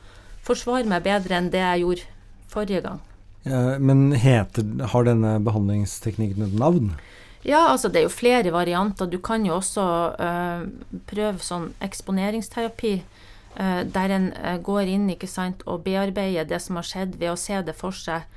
forsvare 0.44 0.90
meg 0.90 1.06
bedre 1.06 1.38
enn 1.38 1.52
det 1.54 1.62
jeg 1.62 1.86
gjorde 1.86 2.10
forrige 2.52 2.84
gang. 2.88 3.00
Ja, 3.46 3.62
men 3.82 4.12
heter, 4.14 4.66
har 4.92 5.06
denne 5.08 5.38
behandlingsteknikken 5.42 6.46
et 6.46 6.58
navn? 6.58 6.92
Ja, 7.44 7.72
altså 7.72 7.90
det 7.90 8.02
er 8.02 8.06
jo 8.06 8.14
flere 8.14 8.52
varianter. 8.54 9.10
Du 9.10 9.18
kan 9.18 9.46
jo 9.46 9.56
også 9.58 9.84
uh, 10.14 10.66
prøve 11.10 11.42
sånn 11.42 11.72
eksponeringsterapi. 11.82 13.00
Uh, 13.58 13.82
der 13.90 14.14
en 14.16 14.30
uh, 14.38 14.58
går 14.62 14.92
inn 14.94 15.10
sant, 15.28 15.64
og 15.66 15.84
bearbeider 15.84 16.46
det 16.46 16.62
som 16.62 16.78
har 16.78 16.86
skjedd, 16.86 17.18
ved 17.18 17.34
å 17.34 17.40
se 17.40 17.62
det 17.66 17.76
for 17.76 17.92
seg. 17.92 18.30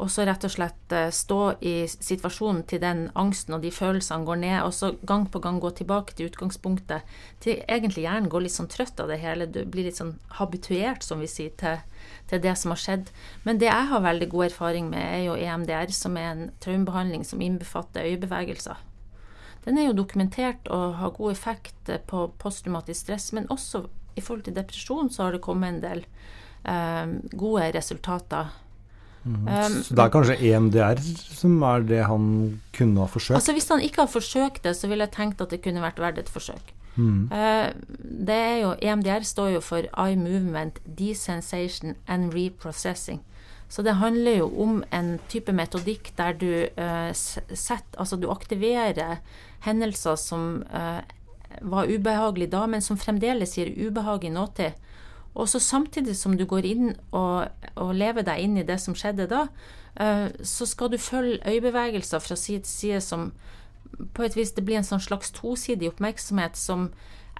Og 0.00 0.08
så 0.08 0.24
rett 0.24 0.44
og 0.46 0.52
slett 0.52 0.94
stå 1.12 1.38
i 1.60 1.74
situasjonen 1.90 2.62
til 2.68 2.80
den 2.80 3.02
angsten 3.18 3.52
og 3.56 3.60
de 3.60 3.72
følelsene 3.74 4.24
går 4.24 4.38
ned, 4.40 4.56
og 4.64 4.72
så 4.72 4.94
gang 5.04 5.26
på 5.28 5.42
gang 5.44 5.58
gå 5.60 5.70
tilbake 5.76 6.14
til 6.16 6.30
utgangspunktet. 6.30 7.04
Til 7.44 7.60
egentlig 7.68 8.06
hjernen 8.06 8.30
går 8.32 8.46
litt 8.46 8.54
sånn 8.54 8.70
trøtt 8.72 9.02
av 9.02 9.12
det 9.12 9.18
hele. 9.20 9.44
Du 9.44 9.60
blir 9.68 9.84
litt 9.90 10.00
sånn 10.00 10.14
habituert, 10.38 11.04
som 11.04 11.20
vi 11.20 11.28
sier, 11.28 11.52
til, 11.60 11.82
til 12.32 12.40
det 12.40 12.54
som 12.56 12.72
har 12.72 12.80
skjedd. 12.80 13.12
Men 13.44 13.60
det 13.60 13.68
jeg 13.68 13.90
har 13.92 14.06
veldig 14.06 14.30
god 14.32 14.46
erfaring 14.48 14.88
med, 14.88 15.04
er 15.04 15.26
jo 15.26 15.36
EMDR, 15.36 15.92
som 15.92 16.16
er 16.16 16.30
en 16.30 16.46
traumebehandling 16.64 17.26
som 17.28 17.44
innbefatter 17.44 18.08
øyebevegelser. 18.08 18.80
Den 19.66 19.76
er 19.76 19.90
jo 19.90 19.98
dokumentert 20.00 20.68
og 20.72 20.96
har 20.96 21.12
god 21.16 21.34
effekt 21.34 21.92
på 22.08 22.24
posttraumatisk 22.40 23.04
stress, 23.04 23.32
men 23.36 23.50
også 23.52 23.84
i 24.16 24.24
forhold 24.24 24.46
til 24.46 24.56
depresjon 24.56 25.10
så 25.12 25.26
har 25.26 25.36
det 25.36 25.44
kommet 25.44 25.74
en 25.74 25.82
del 25.84 26.02
eh, 26.64 27.12
gode 27.36 27.68
resultater. 27.76 28.48
Mm. 29.24 29.44
Um, 29.44 29.74
så 29.84 29.94
det 29.94 30.02
er 30.04 30.12
kanskje 30.14 30.36
EMDR 30.48 31.00
som 31.04 31.62
er 31.68 31.82
det 31.84 32.04
han 32.08 32.26
kunne 32.76 33.02
ha 33.04 33.08
forsøkt? 33.10 33.36
Altså 33.36 33.52
Hvis 33.52 33.68
han 33.68 33.82
ikke 33.84 34.06
har 34.06 34.12
forsøkt 34.12 34.62
det, 34.64 34.76
så 34.76 34.88
ville 34.88 35.04
jeg 35.04 35.16
tenkt 35.16 35.42
at 35.44 35.52
det 35.52 35.60
kunne 35.64 35.82
vært 35.84 36.00
verdt 36.00 36.22
et 36.22 36.32
forsøk. 36.32 36.72
Mm. 36.96 37.28
Uh, 37.32 37.68
det 38.00 38.36
er 38.36 38.56
jo, 38.62 38.74
EMDR 38.80 39.26
står 39.26 39.56
jo 39.56 39.60
for 39.64 39.90
Eye 39.92 40.16
Movement 40.16 40.80
Desensation 40.84 41.96
and 42.08 42.34
Reprocessing. 42.34 43.20
Så 43.70 43.84
det 43.86 44.00
handler 44.00 44.40
jo 44.40 44.48
om 44.62 44.80
en 44.90 45.18
type 45.30 45.52
metodikk 45.54 46.10
der 46.18 46.34
du 46.34 46.50
uh, 46.74 47.12
setter 47.14 48.00
Altså 48.02 48.16
du 48.18 48.26
aktiverer 48.32 49.20
hendelser 49.62 50.16
som 50.18 50.64
uh, 50.74 51.04
var 51.60 51.86
ubehagelige 51.86 52.50
da, 52.50 52.64
men 52.66 52.82
som 52.82 52.98
fremdeles 52.98 53.54
gir 53.58 53.70
ubehag 53.70 54.24
i 54.24 54.32
nåtid. 54.34 54.78
Og 55.34 55.48
så 55.48 55.60
samtidig 55.62 56.16
som 56.18 56.34
du 56.36 56.44
går 56.48 56.66
inn 56.66 56.90
og, 57.14 57.46
og, 57.76 57.92
lever 57.94 58.26
deg 58.26 58.42
inn 58.42 58.58
i 58.58 58.66
det 58.66 58.80
som 58.82 58.96
skjedde 58.98 59.28
da, 59.30 59.44
uh, 60.00 60.26
så 60.42 60.66
skal 60.66 60.90
du 60.90 60.98
følge 60.98 61.38
øyebevegelser 61.46 62.22
fra 62.22 62.36
side 62.36 62.64
til 62.66 62.72
side 62.72 63.00
som 63.04 63.30
på 64.14 64.24
et 64.24 64.36
vis 64.38 64.52
det 64.54 64.64
blir 64.64 64.80
en 64.80 64.86
sånn 64.86 65.02
slags 65.02 65.32
tosidig 65.34 65.90
oppmerksomhet 65.90 66.58
som 66.58 66.88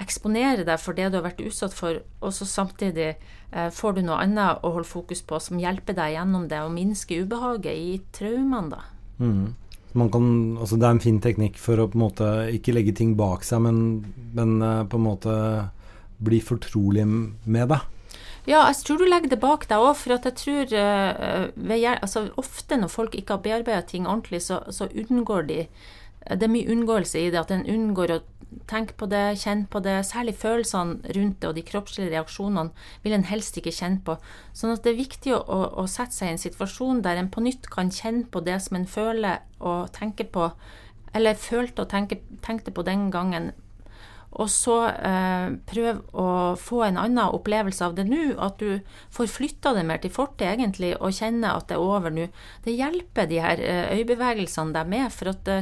eksponerer 0.00 0.64
deg 0.64 0.80
for 0.80 0.96
det 0.96 1.10
du 1.10 1.18
har 1.18 1.26
vært 1.26 1.42
utsatt 1.44 1.74
for, 1.76 2.00
og 2.24 2.32
så 2.32 2.46
samtidig 2.48 3.12
uh, 3.52 3.68
får 3.74 3.98
du 3.98 4.04
noe 4.06 4.20
annet 4.22 4.62
å 4.64 4.72
holde 4.76 4.88
fokus 4.88 5.20
på 5.26 5.40
som 5.42 5.60
hjelper 5.60 5.98
deg 5.98 6.14
gjennom 6.16 6.46
det 6.50 6.62
og 6.64 6.72
minsker 6.74 7.26
ubehaget 7.26 7.74
i 7.74 7.98
traumene, 8.16 8.78
da. 8.78 8.86
Mm. 9.20 9.50
Kan, 9.90 10.26
altså 10.62 10.78
det 10.78 10.86
er 10.86 10.94
en 10.94 11.02
fin 11.02 11.18
teknikk 11.20 11.58
for 11.58 11.82
å 11.82 11.88
på 11.90 11.98
en 11.98 12.04
måte 12.04 12.26
ikke 12.54 12.72
legge 12.76 12.94
ting 12.96 13.16
bak 13.18 13.42
seg, 13.44 13.64
men, 13.66 13.80
men 14.36 14.56
uh, 14.62 14.86
på 14.88 15.00
en 15.00 15.06
måte 15.08 15.34
bli 16.20 16.40
fortrolig 16.44 17.06
med 17.08 17.72
deg. 17.72 17.88
Ja, 18.48 18.64
jeg 18.70 18.80
tror 18.86 19.00
du 19.00 19.04
legger 19.04 19.30
det 19.30 19.40
bak 19.42 19.66
deg 19.68 19.82
òg, 19.84 19.94
for 20.00 20.16
jeg 20.16 20.34
tror 20.40 20.72
uh, 20.72 21.48
ved, 21.54 21.84
altså, 21.92 22.28
Ofte 22.40 22.78
når 22.80 22.92
folk 22.92 23.14
ikke 23.14 23.36
har 23.36 23.44
bearbeida 23.44 23.84
ting 23.86 24.08
ordentlig, 24.08 24.42
så, 24.46 24.62
så, 24.72 24.88
unngår 24.88 25.48
de 25.48 25.58
Det 26.24 26.44
er 26.44 26.52
mye 26.52 26.68
unngåelse 26.72 27.20
i 27.20 27.30
det, 27.30 27.40
at 27.40 27.52
en 27.52 27.68
unngår 27.68 28.14
å 28.16 28.20
tenke 28.68 28.96
på 28.98 29.06
det, 29.06 29.38
kjenne 29.40 29.68
på 29.70 29.80
det. 29.84 30.00
Særlig 30.08 30.34
følelsene 30.40 31.14
rundt 31.16 31.38
det 31.40 31.48
og 31.48 31.54
de 31.56 31.64
kroppslige 31.64 32.10
reaksjonene 32.12 32.74
vil 33.04 33.14
en 33.16 33.28
helst 33.28 33.56
ikke 33.56 33.72
kjenne 33.72 34.02
på. 34.04 34.16
Sånn 34.52 34.74
at 34.74 34.84
det 34.84 34.92
er 34.92 35.00
viktig 35.00 35.34
å, 35.36 35.40
å, 35.80 35.86
sette 35.88 36.16
seg 36.16 36.28
i 36.28 36.34
en 36.34 36.42
situasjon 36.42 37.02
der 37.06 37.20
en 37.20 37.30
på 37.32 37.44
nytt 37.44 37.70
kan 37.72 37.92
kjenne 37.94 38.26
på 38.28 38.42
det 38.44 38.58
som 38.64 38.80
en 38.80 38.88
føler 38.90 39.44
og 39.60 39.92
tenker 39.96 40.28
på, 40.32 40.50
eller 41.14 41.40
følte 41.40 41.86
og 41.86 41.90
tenkte 41.92 42.74
på 42.74 42.86
den 42.86 43.08
gangen 43.14 43.52
og 44.30 44.46
så 44.50 44.76
eh, 44.94 45.52
prøv 45.66 46.02
å 46.14 46.26
få 46.58 46.84
en 46.86 47.00
annen 47.02 47.34
opplevelse 47.34 47.82
av 47.82 47.96
det 47.98 48.06
nå. 48.06 48.36
At 48.38 48.62
du 48.62 48.78
får 49.14 49.30
flytta 49.32 49.74
det 49.74 49.84
mer 49.88 50.02
til 50.02 50.12
fortid, 50.14 50.46
egentlig, 50.52 50.92
og 51.00 51.16
kjenne 51.16 51.50
at 51.56 51.66
det 51.70 51.78
er 51.78 51.86
over 51.86 52.14
nå. 52.14 52.28
Det 52.64 52.76
hjelper 52.76 53.30
de 53.30 53.40
her 53.42 53.62
eh, 53.64 53.96
øyebevegelsene 53.98 54.76
deg 54.76 54.92
med, 54.92 55.08
for 55.14 55.32
at 55.32 55.42
det, 55.48 55.58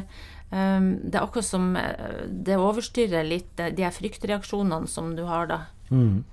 eh, 0.53 0.81
det 1.01 1.17
er 1.17 1.25
akkurat 1.25 1.49
som 1.49 1.71
eh, 1.81 2.27
det 2.29 2.61
overstyrer 2.61 3.25
litt 3.29 3.55
de 3.57 3.87
her 3.87 3.95
fryktreaksjonene 3.95 4.91
som 4.91 5.15
du 5.17 5.25
har 5.31 5.49
da. 5.49 5.63
Mm. 5.89 6.27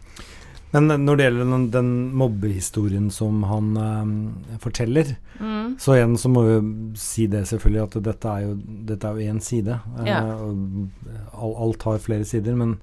Men 0.75 0.91
når 1.05 1.17
det 1.17 1.27
gjelder 1.27 1.47
den, 1.47 1.67
den 1.71 1.91
mobbehistorien 2.19 3.07
som 3.13 3.45
han 3.47 3.69
eh, 3.79 4.57
forteller, 4.59 5.13
mm. 5.39 5.77
så 5.79 5.95
igjen 5.95 6.17
så 6.19 6.31
må 6.31 6.43
vi 6.47 6.57
si 6.99 7.29
det 7.31 7.45
selvfølgelig 7.47 7.83
at 7.85 7.97
dette 8.09 8.33
er 8.33 8.43
jo 8.43 8.57
dette 8.91 9.07
er 9.07 9.15
jo 9.15 9.31
én 9.31 9.39
side. 9.43 9.79
Ja. 10.07 10.19
Uh, 10.35 10.91
alt 11.39 11.87
har 11.87 12.03
flere 12.03 12.27
sider. 12.27 12.57
Men, 12.59 12.75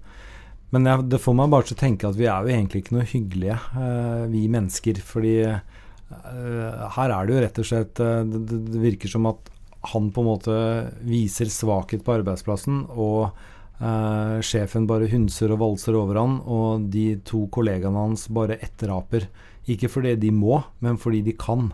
men 0.72 0.88
ja, 0.88 0.96
det 1.04 1.20
får 1.20 1.36
meg 1.36 1.52
bare 1.52 1.68
til 1.68 1.76
å 1.76 1.82
tenke 1.84 2.08
at 2.08 2.16
vi 2.16 2.30
er 2.30 2.40
jo 2.40 2.56
egentlig 2.56 2.84
ikke 2.84 2.96
noe 2.96 3.08
hyggelige, 3.12 3.60
eh, 3.76 4.26
vi 4.32 4.46
mennesker. 4.56 5.04
Fordi 5.12 5.36
uh, 5.52 6.84
her 6.96 7.16
er 7.18 7.28
det 7.28 7.36
jo 7.36 7.46
rett 7.46 7.64
og 7.64 7.72
slett 7.74 7.96
det, 8.00 8.60
det 8.72 8.84
virker 8.88 9.12
som 9.12 9.28
at 9.34 9.52
han 9.92 10.12
på 10.14 10.22
en 10.22 10.30
måte 10.30 10.56
viser 11.04 11.50
svakhet 11.52 12.06
på 12.06 12.20
arbeidsplassen. 12.22 12.86
og 12.94 13.34
Uh, 13.82 14.38
sjefen 14.44 14.84
bare 14.86 15.08
hunser 15.10 15.50
og 15.54 15.62
valser 15.62 15.96
over 15.98 16.20
han, 16.20 16.36
og 16.46 16.90
de 16.92 17.16
to 17.26 17.46
kollegaene 17.54 18.04
hans 18.04 18.28
bare 18.30 18.60
etteraper. 18.62 19.26
Ikke 19.72 19.90
fordi 19.90 20.16
de 20.22 20.30
må, 20.34 20.60
men 20.82 20.98
fordi 21.00 21.22
de 21.26 21.34
kan. 21.38 21.70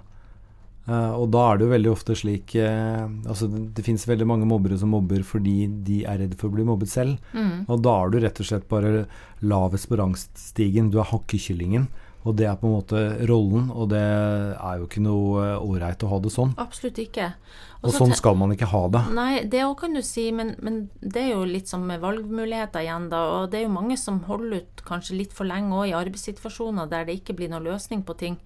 Uh, 0.89 1.13
og 1.21 1.27
da 1.35 1.43
er 1.45 1.59
det 1.59 1.67
jo 1.67 1.73
veldig 1.75 1.91
ofte 1.93 2.15
slik 2.17 2.55
uh, 2.57 3.05
Altså 3.29 3.45
Det, 3.53 3.59
det 3.77 3.83
fins 3.85 4.07
veldig 4.09 4.25
mange 4.25 4.47
mobbere 4.49 4.79
som 4.81 4.89
mobber 4.95 5.21
fordi 5.21 5.67
de 5.85 5.99
er 6.09 6.23
redd 6.23 6.33
for 6.41 6.49
å 6.49 6.55
bli 6.55 6.65
mobbet 6.65 6.89
selv. 6.89 7.19
Mm. 7.37 7.67
Og 7.69 7.83
da 7.85 7.97
er 7.99 8.13
du 8.13 8.21
rett 8.23 8.41
og 8.41 8.49
slett 8.49 8.69
bare 8.71 9.05
lavest 9.45 9.91
på 9.91 9.99
rangstigen. 10.01 10.89
Du 10.89 10.97
er 11.03 11.11
hakkekyllingen. 11.11 11.91
Og 12.27 12.35
det 12.37 12.49
er 12.51 12.57
på 12.59 12.67
en 12.67 12.75
måte 12.81 13.01
rollen, 13.31 13.69
og 13.71 13.93
det 13.93 14.03
er 14.03 14.81
jo 14.81 14.89
ikke 14.89 15.03
noe 15.05 15.45
ålreit 15.63 16.03
å 16.03 16.11
ha 16.11 16.19
det 16.25 16.33
sånn. 16.35 16.55
Absolutt 16.59 16.99
ikke. 17.01 17.31
Også 17.79 17.93
og 17.93 17.95
sånn 17.95 18.19
skal 18.19 18.35
man 18.41 18.51
ikke 18.51 18.67
ha 18.73 18.81
det. 18.91 19.03
Nei, 19.15 19.33
det 19.47 19.61
òg 19.63 19.77
kan 19.85 19.95
du 19.95 20.01
si, 20.03 20.27
men, 20.35 20.57
men, 20.67 20.81
det 20.99 21.23
er 21.23 21.37
jo 21.37 21.45
litt 21.47 21.71
som 21.71 21.85
med 21.87 22.03
valgmuligheter 22.03 22.83
igjen, 22.83 23.07
da. 23.13 23.21
Og 23.37 23.53
det 23.53 23.61
er 23.61 23.69
jo 23.69 23.77
mange 23.77 23.95
som 24.01 24.19
holder 24.27 24.65
ut 24.65 24.83
kanskje 24.89 25.21
litt 25.21 25.37
for 25.37 25.47
lenge 25.47 25.71
òg 25.77 25.93
i 25.93 25.95
arbeidssituasjoner 25.97 26.91
der 26.91 27.07
det 27.07 27.21
ikke 27.21 27.39
blir 27.39 27.53
noen 27.53 27.69
løsning 27.71 28.03
på 28.03 28.19
ting. 28.19 28.41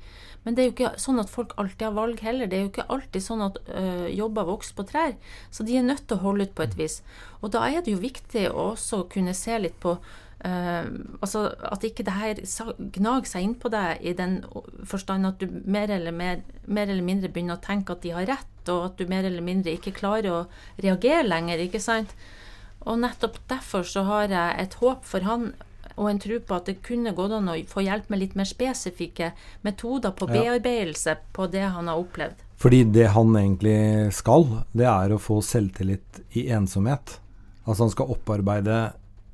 Men 0.44 0.56
det 0.56 0.62
er 0.62 0.68
jo 0.68 0.74
ikke 0.74 0.92
sånn 1.00 1.22
at 1.22 1.30
folk 1.32 1.54
alltid 1.56 1.86
har 1.86 1.96
valg 1.96 2.20
heller. 2.26 2.50
Det 2.50 2.58
er 2.58 2.64
jo 2.66 2.72
ikke 2.72 2.88
alltid 2.92 3.24
sånn 3.24 3.44
at 3.46 3.60
ø, 3.62 3.84
jobber 4.10 4.48
vokser 4.48 4.76
på 4.76 4.86
trær. 4.90 5.14
Så 5.54 5.64
de 5.64 5.78
er 5.78 5.86
nødt 5.86 6.04
til 6.10 6.18
å 6.18 6.24
holde 6.26 6.48
ut 6.48 6.56
på 6.58 6.66
et 6.66 6.74
vis. 6.76 6.98
Og 7.40 7.54
da 7.54 7.62
er 7.70 7.80
det 7.80 7.94
jo 7.94 8.02
viktig 8.02 8.48
å 8.50 8.72
også 8.72 9.04
kunne 9.12 9.36
se 9.38 9.56
litt 9.62 9.78
på 9.80 9.94
Uh, 10.42 10.88
altså 11.22 11.44
At 11.70 11.84
ikke 11.86 12.02
det 12.02 12.16
her 12.18 12.40
gnager 12.96 13.28
seg 13.30 13.44
innpå 13.46 13.70
deg 13.70 14.00
i 14.02 14.14
den 14.18 14.40
forstand 14.90 15.28
at 15.28 15.38
du 15.38 15.46
mer 15.70 15.92
eller, 15.94 16.10
mer, 16.10 16.40
mer 16.66 16.88
eller, 16.88 17.04
mindre 17.06 17.30
begynner 17.30 17.60
å 17.60 17.62
tenke 17.62 17.94
at 17.94 18.02
de 18.02 18.10
har 18.16 18.26
rett, 18.26 18.54
og 18.66 18.88
at 18.88 18.98
du 18.98 19.06
mer 19.10 19.28
eller 19.28 19.44
mindre 19.44 19.76
ikke 19.76 19.94
klarer 19.94 20.32
å 20.34 20.40
reagere 20.82 21.28
lenger. 21.28 21.62
ikke 21.62 21.82
sant? 21.82 22.16
Og 22.82 22.98
nettopp 22.98 23.38
derfor 23.50 23.86
så 23.86 24.02
har 24.08 24.32
jeg 24.34 24.64
et 24.64 24.80
håp 24.82 25.06
for 25.06 25.28
han 25.28 25.52
og 25.96 26.08
en 26.08 26.20
tro 26.22 26.38
på 26.40 26.56
at 26.56 26.68
det 26.70 26.80
kunne 26.84 27.12
gått 27.16 27.34
an 27.36 27.50
å 27.52 27.56
få 27.68 27.84
hjelp 27.84 28.08
med 28.10 28.22
litt 28.22 28.36
mer 28.38 28.48
spesifikke 28.48 29.32
metoder 29.66 30.14
på 30.16 30.28
bearbeidelse 30.30 31.18
på 31.36 31.48
det 31.52 31.66
han 31.74 31.90
har 31.90 32.00
opplevd. 32.00 32.40
Fordi 32.62 32.84
det 32.94 33.08
han 33.12 33.34
egentlig 33.36 34.12
skal, 34.14 34.46
det 34.72 34.86
er 34.88 35.12
å 35.12 35.20
få 35.20 35.40
selvtillit 35.44 36.22
i 36.38 36.46
ensomhet. 36.54 37.18
Altså 37.66 37.86
han 37.86 37.92
skal 37.94 38.12
opparbeide 38.14 38.78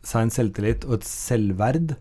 seg 0.08 0.26
en 0.26 0.34
selvtillit 0.34 0.88
og 0.88 0.98
et 0.98 1.08
selvverd 1.08 1.96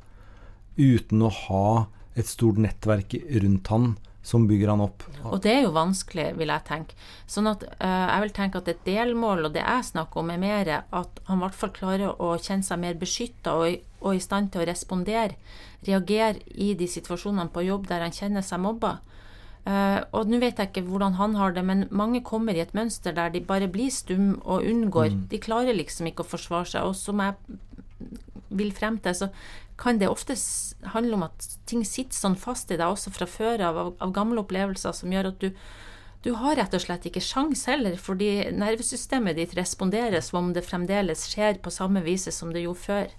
uten 0.78 1.24
å 1.26 1.32
ha 1.44 1.70
et 2.18 2.30
stort 2.30 2.60
nettverk 2.62 3.16
rundt 3.44 3.74
han 3.74 3.96
som 4.28 4.48
bygger 4.48 4.74
han 4.74 4.84
opp. 4.84 5.06
Og 5.30 5.40
det 5.44 5.54
er 5.54 5.62
jo 5.64 5.74
vanskelig, 5.76 6.34
vil 6.36 6.52
jeg 6.52 6.66
tenke. 6.68 6.98
Sånn 7.32 7.48
at 7.48 7.64
uh, 7.64 8.08
jeg 8.12 8.24
vil 8.26 8.34
tenke 8.36 8.60
at 8.60 8.72
et 8.74 8.82
delmål, 8.84 9.48
og 9.48 9.54
det 9.56 9.64
jeg 9.64 9.88
snakker 9.94 10.20
om, 10.20 10.34
er 10.34 10.42
mer 10.42 10.72
at 10.76 11.22
han 11.30 11.40
i 11.40 11.46
hvert 11.46 11.56
fall 11.56 11.72
klarer 11.76 12.12
å 12.12 12.34
kjenne 12.36 12.68
seg 12.68 12.82
mer 12.82 12.98
beskytta 13.00 13.56
og, 13.56 13.78
og, 14.02 14.10
i 14.18 14.24
stand 14.24 14.52
til 14.52 14.66
å 14.66 14.68
respondere, 14.68 15.38
reagere 15.88 16.44
i 16.60 16.74
de 16.76 16.90
situasjonene 16.92 17.54
på 17.56 17.64
jobb 17.70 17.88
der 17.88 18.04
han 18.04 18.16
kjenner 18.16 18.44
seg 18.44 18.60
mobba. 18.66 18.98
Uh, 19.68 20.04
og 20.16 20.28
nå 20.32 20.42
vet 20.44 20.60
jeg 20.60 20.72
ikke 20.72 20.86
hvordan 20.88 21.16
han 21.20 21.40
har 21.40 21.56
det, 21.56 21.64
men 21.68 21.88
mange 21.92 22.20
kommer 22.24 22.56
i 22.56 22.64
et 22.64 22.76
mønster 22.76 23.16
der 23.16 23.32
de 23.32 23.44
bare 23.48 23.72
blir 23.72 23.92
stum 23.96 24.34
og 24.44 24.68
unngår. 24.68 25.14
Mm. 25.16 25.24
De 25.32 25.40
klarer 25.44 25.76
liksom 25.76 26.12
ikke 26.12 26.28
å 26.28 26.32
forsvare 26.36 26.68
seg. 26.74 26.88
Og 26.88 27.00
som 27.00 27.24
jeg 27.24 27.36
vil 28.50 28.72
frem 28.76 29.00
til, 29.04 29.16
så 29.16 29.30
kan 29.78 30.00
det 30.02 30.10
ofte 30.10 30.36
handle 30.94 31.20
om 31.20 31.26
at 31.28 31.46
ting 31.70 31.84
sitter 31.86 32.18
sånn 32.18 32.38
fast 32.40 32.72
i 32.74 32.80
deg 32.80 32.88
også 32.90 33.14
fra 33.14 33.28
før 33.30 33.64
av, 33.68 33.80
av 34.02 34.14
gamle 34.16 34.42
opplevelser, 34.42 34.96
som 34.96 35.14
gjør 35.14 35.32
at 35.32 35.44
du, 35.44 35.52
du 36.26 36.32
har 36.40 36.58
rett 36.58 36.74
og 36.74 36.82
slett 36.82 37.06
ikke 37.10 37.24
sjans 37.24 37.68
heller, 37.70 37.98
fordi 38.02 38.50
nervesystemet 38.58 39.38
ditt 39.38 39.54
responderer 39.58 40.24
som 40.26 40.42
om 40.42 40.52
det 40.56 40.66
fremdeles 40.66 41.28
skjer 41.30 41.62
på 41.62 41.74
samme 41.74 42.02
vis 42.06 42.26
som 42.34 42.54
det 42.56 42.66
gjorde 42.66 42.86
før. 42.88 43.14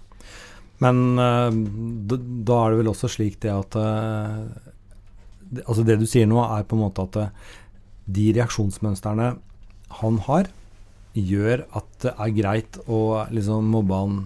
Men 0.83 1.19
uh, 1.19 1.51
da 1.51 2.59
er 2.59 2.73
det 2.73 2.81
vel 2.83 2.91
også 2.91 3.09
slik 3.11 3.41
det 3.43 3.51
at 3.51 3.75
det, 3.75 5.63
Altså 5.65 5.83
det 5.83 5.97
du 5.99 6.05
sier 6.07 6.27
nå, 6.29 6.37
er 6.45 6.63
på 6.67 6.77
en 6.77 6.83
måte 6.85 7.03
at 7.07 7.17
uh, 7.19 7.55
de 8.09 8.29
reaksjonsmønstrene 8.37 9.31
han 9.99 10.19
har, 10.27 10.49
gjør 11.17 11.63
at 11.75 11.89
det 12.03 12.13
er 12.13 12.35
greit 12.35 12.77
å 12.87 12.99
liksom 13.33 13.71
mobbe 13.73 13.97
han 13.97 14.19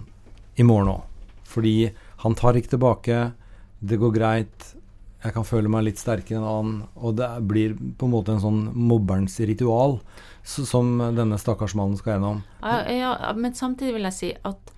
i 0.56 0.66
morgen 0.68 0.94
òg. 0.94 1.04
Fordi 1.50 1.92
han 2.24 2.38
tar 2.40 2.58
ikke 2.58 2.76
tilbake, 2.76 3.20
det 3.84 4.00
går 4.02 4.16
greit, 4.16 4.74
jeg 5.24 5.36
kan 5.38 5.46
føle 5.48 5.72
meg 5.72 5.86
litt 5.88 6.02
sterkere 6.02 6.40
enn 6.40 6.48
han, 6.48 6.72
og 7.00 7.16
det 7.16 7.30
blir 7.48 7.76
på 7.76 8.08
en 8.08 8.12
måte 8.12 8.34
en 8.34 8.44
sånn 8.44 8.62
mobberens 8.76 9.38
ritual 9.48 10.00
som 10.44 10.98
denne 11.16 11.40
stakkars 11.40 11.76
mannen 11.80 11.96
skal 12.00 12.18
gjennom. 12.18 12.42
Ja, 12.60 12.82
ja, 12.92 13.34
men 13.38 13.56
samtidig 13.56 13.96
vil 13.96 14.08
jeg 14.10 14.18
si 14.18 14.32
at 14.36 14.74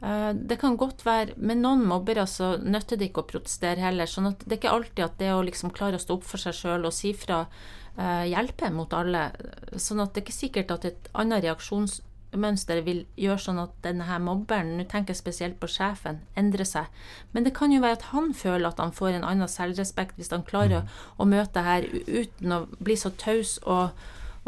uh, 0.00 0.32
det 0.32 0.56
kan 0.62 0.78
godt 0.80 1.04
være 1.04 1.36
Med 1.36 1.60
noen 1.60 1.84
mobbere 1.88 2.24
så 2.30 2.54
nytter 2.56 2.96
det 2.96 3.10
ikke 3.10 3.26
å 3.26 3.28
protestere 3.34 3.84
heller. 3.84 4.08
sånn 4.08 4.30
at 4.30 4.46
det 4.46 4.56
er 4.56 4.62
ikke 4.62 4.76
alltid 4.78 5.04
at 5.04 5.20
det 5.20 5.34
å 5.34 5.44
liksom 5.44 5.74
klare 5.76 6.00
å 6.00 6.02
stå 6.02 6.16
opp 6.16 6.24
for 6.30 6.40
seg 6.40 6.56
sjøl 6.56 6.88
og 6.88 6.96
si 6.96 7.12
fra 7.12 7.44
uh, 7.44 8.24
hjelper 8.24 8.72
mot 8.72 8.96
alle. 8.96 9.28
Sånn 9.76 10.00
at 10.00 10.14
det 10.14 10.22
er 10.22 10.26
ikke 10.26 10.38
sikkert 10.40 10.72
at 10.78 10.88
et 10.88 11.12
annet 11.12 11.44
reaksjons 11.44 12.00
mønsteret 12.32 12.86
vil 12.86 13.02
gjøre 13.20 13.42
sånn 13.44 13.60
at 13.62 13.74
denne 13.84 14.06
her 14.08 14.22
mobberen, 14.22 14.74
nå 14.78 14.86
tenker 14.88 15.12
jeg 15.12 15.20
spesielt 15.20 15.58
på 15.60 15.68
sjefen, 15.70 16.22
endrer 16.38 16.68
seg. 16.68 17.04
Men 17.36 17.46
det 17.46 17.54
kan 17.56 17.74
jo 17.74 17.82
være 17.82 18.00
at 18.00 18.08
han 18.12 18.32
føler 18.36 18.70
at 18.70 18.80
han 18.80 18.94
får 18.96 19.18
en 19.18 19.28
annen 19.28 19.50
selvrespekt 19.50 20.18
hvis 20.18 20.32
han 20.32 20.46
klarer 20.48 20.86
mm. 20.86 20.98
å, 21.18 21.28
møte 21.28 21.54
det 21.58 21.66
her 21.68 21.86
uten 22.08 22.56
å 22.56 22.64
bli 22.80 22.96
så 22.98 23.12
taus 23.20 23.58
og, 23.62 23.92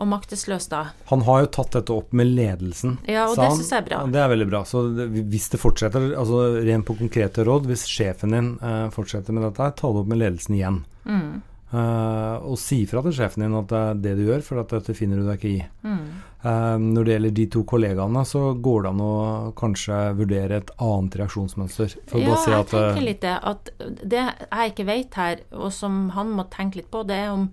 og 0.01 0.11
maktesløs 0.11 0.69
da. 0.73 0.83
Han 1.13 1.25
har 1.29 1.45
jo 1.45 1.53
tatt 1.59 1.77
dette 1.77 1.95
opp 1.95 2.13
med 2.17 2.33
ledelsen. 2.33 2.99
Ja, 3.05 3.29
og 3.29 3.37
det 3.41 3.51
synes 3.59 3.73
jeg 3.73 3.85
er 3.85 3.89
bra. 3.91 4.03
Det 4.11 4.23
er 4.23 4.31
veldig 4.33 4.51
bra. 4.51 4.65
Så 4.69 4.87
hvis 5.15 5.51
det 5.53 5.61
fortsetter, 5.63 6.13
altså 6.21 6.45
rent 6.65 6.89
på 6.89 6.97
konkrete 7.01 7.45
råd, 7.47 7.69
hvis 7.71 7.89
sjefen 7.91 8.37
din 8.37 8.55
eh, 8.65 8.87
fortsetter 8.95 9.37
med 9.37 9.49
dette, 9.51 9.75
ta 9.81 9.93
det 9.93 10.05
opp 10.05 10.15
med 10.15 10.25
ledelsen 10.25 10.57
igjen. 10.57 10.85
Mm. 11.05 11.43
Uh, 11.75 12.39
og 12.47 12.59
si 12.61 12.85
fra 12.87 13.01
til 13.03 13.17
sjefen 13.17 13.43
din 13.43 13.57
at 13.59 13.67
det 13.73 13.79
er 13.81 13.97
det 14.05 14.13
du 14.21 14.29
gjør, 14.29 14.45
for 14.47 14.63
at 14.63 14.71
dette 14.77 14.95
finner 14.95 15.19
du 15.19 15.27
deg 15.27 15.41
ikke 15.41 15.51
i. 15.51 15.65
Mm. 15.83 16.07
Uh, 16.45 16.77
når 16.79 17.07
det 17.07 17.15
gjelder 17.15 17.35
de 17.39 17.47
to 17.51 17.63
kollegaene, 17.67 18.25
så 18.29 18.43
går 18.63 18.85
det 18.85 18.91
an 18.93 19.03
å 19.03 19.15
kanskje 19.59 20.01
vurdere 20.19 20.61
et 20.61 20.75
annet 20.77 21.17
reaksjonsmønster. 21.23 21.97
ja, 21.97 22.35
si 22.37 22.53
jeg 22.53 22.69
tenker 22.71 23.01
eh, 23.01 23.07
litt 23.09 23.23
det. 23.25 23.39
At 23.43 23.73
det 23.81 24.21
jeg 24.21 24.75
ikke 24.75 24.91
vet 24.93 25.19
her, 25.19 25.47
og 25.57 25.73
som 25.75 26.11
han 26.15 26.31
må 26.37 26.47
tenke 26.53 26.83
litt 26.83 26.93
på, 26.93 27.03
det 27.09 27.17
er 27.25 27.33
om, 27.33 27.49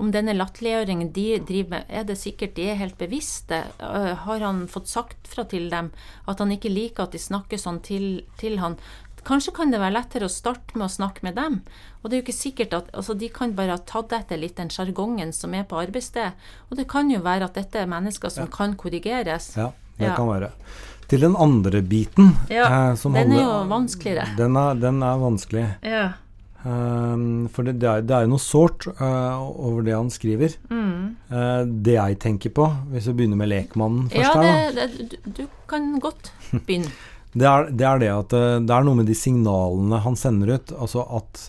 om 0.00 0.12
denne 0.14 0.36
latterliggjøringen 0.38 1.10
de 1.16 1.26
driver 1.42 1.74
med, 1.74 1.90
er 1.90 2.06
det 2.08 2.16
sikkert 2.22 2.56
de 2.56 2.70
er 2.70 2.80
helt 2.80 2.96
bevisste? 3.02 3.60
Uh, 3.82 4.14
har 4.24 4.46
han 4.46 4.64
fått 4.72 4.88
sagt 4.94 5.28
fra 5.28 5.44
til 5.50 5.68
dem 5.74 5.92
at 6.24 6.40
han 6.40 6.54
ikke 6.54 6.72
liker 6.72 7.10
at 7.10 7.18
de 7.18 7.20
snakker 7.20 7.60
sånn 7.60 7.82
til, 7.84 8.22
til 8.40 8.56
han? 8.62 8.80
Kanskje 9.26 9.54
kan 9.56 9.72
det 9.74 9.80
være 9.82 9.96
lettere 9.96 10.28
å 10.28 10.32
starte 10.32 10.76
med 10.78 10.86
å 10.86 10.92
snakke 10.92 11.24
med 11.26 11.34
dem. 11.38 11.60
Og 12.02 12.08
det 12.08 12.14
er 12.14 12.20
jo 12.20 12.26
ikke 12.28 12.36
sikkert 12.36 12.76
at 12.78 12.90
altså, 12.94 13.16
De 13.18 13.30
kan 13.34 13.54
bare 13.58 13.74
ha 13.74 13.82
tatt 13.82 14.14
etter 14.14 14.38
litt 14.38 14.58
den 14.60 14.70
sjargongen 14.70 15.32
som 15.34 15.54
er 15.58 15.64
på 15.66 15.80
arbeidsstedet. 15.80 16.36
Og 16.70 16.78
det 16.78 16.86
kan 16.90 17.10
jo 17.10 17.22
være 17.24 17.48
at 17.48 17.58
dette 17.58 17.82
er 17.82 17.90
mennesker 17.90 18.30
som 18.32 18.46
ja. 18.46 18.52
kan 18.54 18.76
korrigeres. 18.78 19.56
Ja, 19.58 19.72
det 19.98 20.12
ja. 20.12 20.18
kan 20.18 20.30
være. 20.30 20.52
Til 21.06 21.22
den 21.22 21.36
andre 21.38 21.82
biten 21.86 22.32
Ja, 22.50 22.66
eh, 22.66 22.94
den 22.98 23.14
handler, 23.14 23.36
er 23.36 23.42
jo 23.42 23.58
vanskeligere. 23.70 24.30
Den 24.38 24.56
er, 24.58 24.78
den 24.86 25.02
er 25.06 25.18
vanskelig. 25.22 25.66
Ja. 25.86 26.06
Um, 26.66 27.46
for 27.52 27.62
det, 27.62 27.76
det, 27.78 27.86
er, 27.86 28.00
det, 28.02 28.14
er, 28.14 28.24
jo 28.26 28.32
noe 28.32 28.42
sårt 28.42 28.88
uh, 28.98 29.38
over 29.38 29.84
det 29.86 29.94
han 29.94 30.10
skriver. 30.10 30.56
Mm. 30.70 31.14
Uh, 31.30 31.62
det 31.86 31.94
jeg 31.94 32.18
tenker 32.22 32.54
på, 32.54 32.66
hvis 32.90 33.06
vi 33.10 33.18
begynner 33.20 33.38
med 33.38 33.52
lekmannen 33.52 34.08
først 34.10 34.26
ja, 34.26 34.32
her, 34.42 34.72
da. 34.74 34.88
Det, 34.88 35.10
du, 35.22 35.30
du 35.42 35.44
kan 35.70 35.92
godt 36.02 36.32
begynne. 36.62 36.90
Det 37.36 37.44
er, 37.44 37.68
det 37.68 37.84
er, 37.84 38.00
det 38.00 38.08
at 38.14 38.34
eh, 38.36 38.56
det 38.64 38.72
er 38.72 38.86
noe 38.86 38.96
med 38.96 39.10
de 39.10 39.16
signalene 39.16 40.00
han 40.04 40.16
sender 40.16 40.54
ut. 40.56 40.72
Altså 40.72 41.04
at 41.18 41.42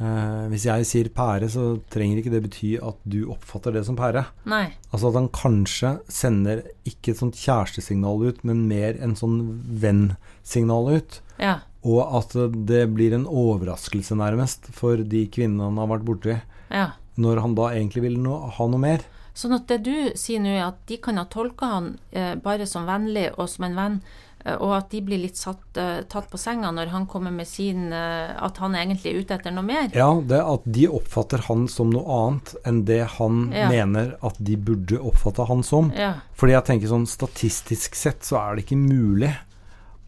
eh, 0.00 0.46
hvis 0.52 0.64
jeg 0.70 0.88
sier 0.88 1.10
pære, 1.12 1.50
så 1.52 1.66
trenger 1.92 2.22
ikke 2.22 2.32
det 2.32 2.42
bety 2.46 2.72
at 2.80 2.98
du 3.04 3.26
oppfatter 3.34 3.76
det 3.76 3.84
som 3.88 3.98
pære. 3.98 4.24
Nei. 4.48 4.66
Altså 4.90 5.10
at 5.10 5.18
han 5.20 5.28
kanskje 5.36 5.94
sender 6.08 6.64
ikke 6.88 7.12
et 7.12 7.20
sånt 7.20 7.38
kjærestesignal 7.40 8.24
ut, 8.24 8.40
men 8.48 8.64
mer 8.70 8.96
en 9.04 9.16
sånn 9.20 9.38
venn-signal 9.84 10.94
ut. 10.96 11.20
Ja. 11.42 11.58
Og 11.84 12.00
at 12.22 12.32
det 12.64 12.86
blir 12.96 13.12
en 13.12 13.28
overraskelse, 13.28 14.16
nærmest, 14.16 14.70
for 14.72 15.04
de 15.04 15.26
kvinnene 15.28 15.68
han 15.68 15.82
har 15.82 15.92
vært 15.92 16.08
borti. 16.08 16.38
Ja. 16.72 16.94
Når 17.20 17.44
han 17.44 17.58
da 17.58 17.68
egentlig 17.74 18.08
vil 18.08 18.16
no 18.22 18.46
ha 18.56 18.70
noe 18.70 18.80
mer. 18.80 19.04
Sånn 19.36 19.52
at 19.56 19.66
det 19.68 19.82
du 19.84 19.94
sier 20.16 20.40
nå, 20.40 20.54
er 20.54 20.68
at 20.70 20.78
de 20.88 20.96
kan 21.02 21.18
ha 21.18 21.26
tolka 21.28 21.68
han 21.68 21.88
eh, 22.14 22.36
bare 22.40 22.68
som 22.70 22.86
vennlig 22.86 23.32
og 23.34 23.48
som 23.50 23.66
en 23.66 23.76
venn, 23.76 23.96
og 24.44 24.74
at 24.76 24.90
de 24.92 25.00
blir 25.04 25.22
litt 25.22 25.38
satt, 25.40 25.62
uh, 25.80 26.02
tatt 26.10 26.26
på 26.28 26.38
senga 26.40 26.68
når 26.76 26.90
han 26.92 27.06
kommer 27.08 27.32
med 27.32 27.48
sin 27.48 27.86
uh, 27.94 28.34
At 28.44 28.58
han 28.60 28.76
egentlig 28.76 29.12
er 29.14 29.22
ute 29.22 29.38
etter 29.38 29.54
noe 29.54 29.64
mer. 29.64 29.88
Ja, 29.96 30.10
det 30.20 30.42
at 30.44 30.66
de 30.68 30.84
oppfatter 30.92 31.46
han 31.48 31.64
som 31.72 31.94
noe 31.94 32.04
annet 32.18 32.52
enn 32.68 32.82
det 32.88 33.00
han 33.16 33.46
ja. 33.56 33.70
mener 33.72 34.12
at 34.24 34.36
de 34.36 34.58
burde 34.60 35.00
oppfatte 35.00 35.48
han 35.48 35.64
som. 35.64 35.88
Ja. 35.96 36.18
Fordi 36.36 36.56
jeg 36.56 36.68
tenker 36.68 36.92
sånn 36.92 37.08
statistisk 37.08 37.96
sett 37.96 38.28
så 38.28 38.42
er 38.42 38.54
det 38.54 38.66
ikke 38.66 38.80
mulig 38.82 39.32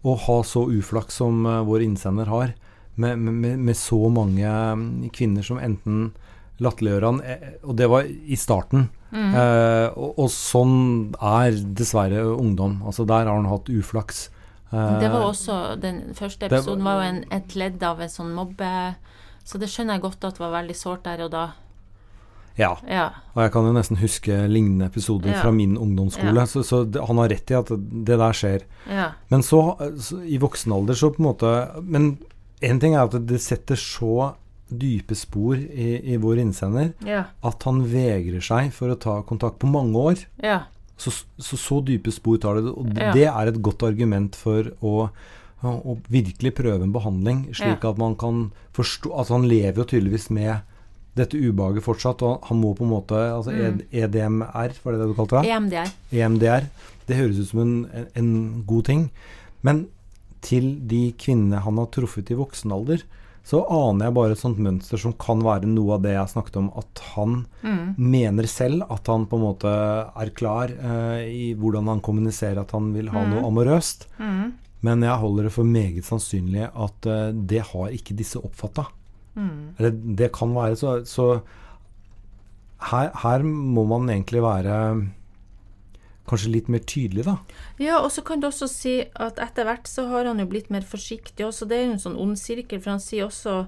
å 0.07 0.19
ha 0.27 0.39
så 0.47 0.67
uflaks 0.69 1.17
som 1.19 1.49
vår 1.67 1.83
innsender 1.83 2.29
har, 2.31 2.53
med, 2.95 3.19
med, 3.19 3.59
med 3.59 3.77
så 3.77 3.99
mange 4.13 4.47
um, 4.47 4.85
kvinner 5.13 5.45
som 5.45 5.59
enten 5.59 6.13
latterliggjør 6.63 7.05
han, 7.05 7.19
og 7.65 7.75
det 7.77 7.89
var 7.93 8.07
i 8.07 8.39
starten. 8.41 8.89
Mm. 9.17 9.35
Eh, 9.39 9.89
og, 9.95 10.17
og, 10.19 10.31
sånn 10.33 10.79
er 11.23 11.59
dessverre 11.79 12.25
ungdom. 12.35 12.81
Altså 12.87 13.07
Der 13.09 13.29
har 13.29 13.37
han 13.39 13.49
hatt 13.51 13.71
uflaks. 13.71 14.27
Eh, 14.73 14.97
det 15.01 15.11
var 15.13 15.29
også 15.29 15.77
Den 15.81 16.03
første 16.19 16.49
episoden 16.49 16.83
var, 16.85 16.99
var 16.99 17.05
jo 17.05 17.13
en, 17.13 17.21
et 17.39 17.55
ledd 17.55 17.85
av 17.87 18.01
en 18.03 18.11
sånn 18.11 18.33
mobbe 18.35 18.71
Så 19.47 19.61
det 19.63 19.69
skjønner 19.71 19.95
jeg 19.95 20.03
godt 20.09 20.27
at 20.27 20.41
det 20.41 20.43
var 20.43 20.57
veldig 20.57 20.77
sårt 20.77 21.05
der 21.07 21.23
og 21.29 21.31
da. 21.37 21.45
Ja. 22.57 22.73
ja. 22.89 23.11
Og 23.37 23.43
jeg 23.45 23.53
kan 23.53 23.69
jo 23.69 23.75
nesten 23.77 24.01
huske 24.01 24.37
lignende 24.49 24.89
episoder 24.89 25.35
ja. 25.35 25.43
fra 25.45 25.53
min 25.53 25.77
ungdomsskole. 25.77 26.41
Ja. 26.41 26.49
Så, 26.49 26.65
så 26.65 26.83
det, 26.89 27.03
han 27.05 27.21
har 27.21 27.31
rett 27.31 27.53
i 27.53 27.59
at 27.59 27.71
det 27.77 28.17
der 28.17 28.37
skjer. 28.37 28.65
Men 29.31 29.45
så, 29.45 29.61
så, 30.03 30.23
i 30.25 30.41
voksen 30.41 30.73
alder, 30.73 30.97
så 30.97 31.13
på 31.13 31.21
en 31.21 31.29
måte 31.29 31.53
Men 31.85 32.17
én 32.65 32.81
ting 32.81 32.97
er 32.97 33.05
at 33.05 33.15
det 33.29 33.43
setter 33.45 33.79
så 33.79 34.33
dype 34.69 35.15
spor 35.15 35.57
i, 35.57 35.89
i 36.13 36.17
vår 36.21 36.41
innsender 36.43 36.93
ja. 37.07 37.27
at 37.47 37.67
han 37.69 37.85
vegrer 37.91 38.43
seg 38.43 38.73
for 38.75 38.93
å 38.93 38.99
ta 39.01 39.21
kontakt 39.29 39.61
på 39.63 39.71
mange 39.71 40.03
år. 40.11 40.23
Ja. 40.43 40.65
Så, 40.97 41.13
så, 41.39 41.59
så 41.61 41.81
dype 41.87 42.13
spor 42.15 42.41
tar 42.43 42.61
det. 42.61 42.73
Og 42.73 42.91
ja. 42.97 43.13
det 43.15 43.27
er 43.31 43.51
et 43.51 43.61
godt 43.63 43.85
argument 43.87 44.39
for 44.39 44.73
å, 44.81 45.09
å 45.63 45.99
virkelig 46.13 46.57
prøve 46.59 46.87
en 46.87 46.95
behandling, 46.95 47.45
slik 47.57 47.85
at 47.87 48.01
man 48.01 48.17
kan 48.19 48.49
forstå 48.77 49.13
Altså, 49.13 49.37
han 49.39 49.47
lever 49.49 49.83
jo 49.83 49.91
tydeligvis 49.93 50.31
med 50.35 50.65
dette 51.17 51.39
ubehaget 51.41 51.85
fortsatt, 51.85 52.23
og 52.27 52.45
han 52.51 52.59
må 52.61 52.75
på 52.77 52.85
en 52.85 52.93
måte 52.93 53.17
altså 53.17 53.55
mm. 53.55 53.87
EDMR, 53.89 54.75
var 54.83 54.93
det 54.93 55.01
det 55.01 55.09
du 55.09 55.15
kalte 55.17 55.41
det? 55.41 55.53
EMDR. 55.55 55.93
EMDR. 56.13 56.67
Det 57.09 57.17
høres 57.17 57.39
ut 57.41 57.53
som 57.53 57.63
en, 57.63 58.09
en 58.19 58.33
god 58.69 58.89
ting. 58.91 59.07
Men 59.65 59.87
til 60.45 60.75
de 60.91 61.09
kvinnene 61.19 61.63
han 61.65 61.81
har 61.81 61.89
truffet 61.95 62.31
i 62.31 62.37
voksen 62.39 62.75
alder, 62.75 63.05
så 63.47 63.61
aner 63.71 64.09
jeg 64.09 64.15
bare 64.17 64.35
et 64.35 64.41
sånt 64.41 64.59
mønster 64.59 64.99
som 64.99 65.13
kan 65.23 65.39
være 65.47 65.69
noe 65.71 65.95
av 65.95 66.03
det 66.03 66.17
jeg 66.17 66.33
snakket 66.33 66.57
om, 66.59 66.71
at 66.81 67.03
han 67.13 67.37
mm. 67.63 67.93
mener 67.95 68.49
selv 68.51 68.83
at 68.91 69.07
han 69.07 69.29
på 69.31 69.39
en 69.39 69.45
måte 69.45 69.71
er 69.71 70.33
klar 70.35 70.73
eh, 70.75 71.21
i 71.31 71.45
hvordan 71.55 71.93
han 71.93 72.03
kommuniserer 72.03 72.65
at 72.65 72.75
han 72.75 72.91
vil 72.97 73.13
ha 73.15 73.23
mm. 73.23 73.35
noe 73.35 73.45
amorøst. 73.47 74.09
Mm. 74.19 74.49
Men 74.87 75.07
jeg 75.07 75.23
holder 75.23 75.47
det 75.47 75.55
for 75.55 75.75
meget 75.77 76.09
sannsynlig 76.09 76.67
at 76.67 77.09
eh, 77.13 77.29
det 77.53 77.63
har 77.71 77.95
ikke 77.95 78.19
disse 78.19 78.43
oppfatta. 78.43 78.89
Mm. 79.39 79.77
Eller 79.77 79.95
det 80.19 80.33
kan 80.35 80.51
være 80.57 80.81
så, 80.83 80.97
så 81.07 81.29
her, 82.91 83.13
her 83.23 83.47
må 83.47 83.87
man 83.87 84.11
egentlig 84.11 84.43
være 84.43 84.81
kanskje 86.31 86.53
litt 86.53 86.71
mer 86.73 86.83
tydelig, 86.87 87.27
da. 87.27 87.37
Ja, 87.83 88.01
og 88.01 88.11
så 88.15 88.25
kan 88.27 88.43
du 88.43 88.49
også 88.49 88.69
si 88.71 88.97
at 89.15 89.41
etter 89.43 89.69
hvert 89.69 89.91
så 89.91 90.07
har 90.11 90.29
han 90.29 90.43
jo 90.43 90.49
blitt 90.51 90.73
mer 90.75 90.87
forsiktig 90.87 91.47
også. 91.47 91.69
Det 91.69 91.79
er 91.79 91.87
jo 91.87 91.95
en 91.95 92.03
sånn 92.03 92.19
ond 92.21 92.41
sirkel, 92.41 92.81
for 92.83 92.95
han 92.97 93.03
sier 93.03 93.29
også 93.29 93.65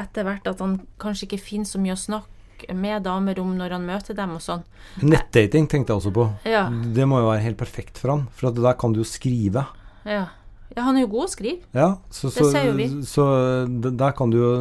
etter 0.00 0.26
hvert 0.28 0.46
at 0.48 0.62
han 0.64 0.78
kanskje 1.02 1.28
ikke 1.28 1.42
finner 1.42 1.68
så 1.68 1.80
mye 1.82 1.96
å 1.96 2.00
snakke 2.00 2.76
med 2.78 3.02
damer 3.04 3.40
om 3.42 3.56
når 3.58 3.74
han 3.76 3.86
møter 3.86 4.16
dem 4.16 4.36
og 4.36 4.44
sånn. 4.44 4.62
Nettdating 5.02 5.66
tenkte 5.70 5.92
jeg 5.92 6.02
også 6.02 6.14
på. 6.14 6.28
Ja. 6.48 6.68
Det 6.70 7.08
må 7.08 7.18
jo 7.22 7.32
være 7.32 7.42
helt 7.48 7.58
perfekt 7.60 7.98
for 8.00 8.14
han, 8.14 8.28
for 8.36 8.54
der 8.54 8.78
kan 8.78 8.94
du 8.94 9.02
jo 9.02 9.08
skrive. 9.08 9.66
Ja. 10.06 10.28
Ja, 10.72 10.86
han 10.86 10.96
er 10.96 11.04
jo 11.04 11.10
god 11.12 11.26
å 11.26 11.32
skrive. 11.32 11.66
Ja, 11.76 11.88
så, 12.08 12.30
det 12.32 12.46
ser 12.48 12.70
jo 12.70 12.76
vi. 12.78 12.86
Så, 13.04 13.26
så 13.26 13.90
der 13.92 14.14
kan 14.16 14.32
det 14.32 14.38
jo 14.40 14.52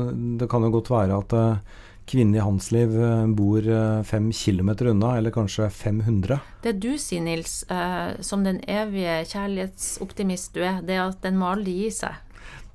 Det 0.41 0.49
kan 0.51 0.65
jo 0.65 0.71
godt 0.73 0.91
være 0.91 1.21
at 1.23 1.35
kvinnen 2.11 2.35
i 2.35 2.43
hans 2.43 2.71
liv 2.75 2.91
eh, 2.99 3.27
bor 3.37 3.67
eh, 3.67 4.01
fem 4.07 4.31
kilometer 4.35 4.91
unna, 4.91 5.15
eller 5.17 5.33
kanskje 5.33 5.69
500. 5.71 6.39
Det 6.63 6.73
du 6.83 6.91
sier, 6.99 7.23
Nils, 7.23 7.61
eh, 7.71 8.17
som 8.25 8.43
den 8.47 8.59
evige 8.69 9.21
kjærlighetsoptimist 9.31 10.53
du 10.57 10.63
er, 10.65 10.81
det 10.85 10.97
er 10.97 11.05
at 11.05 11.21
den 11.23 11.39
må 11.39 11.51
aldri 11.53 11.77
gi 11.85 11.89
seg. 12.01 12.19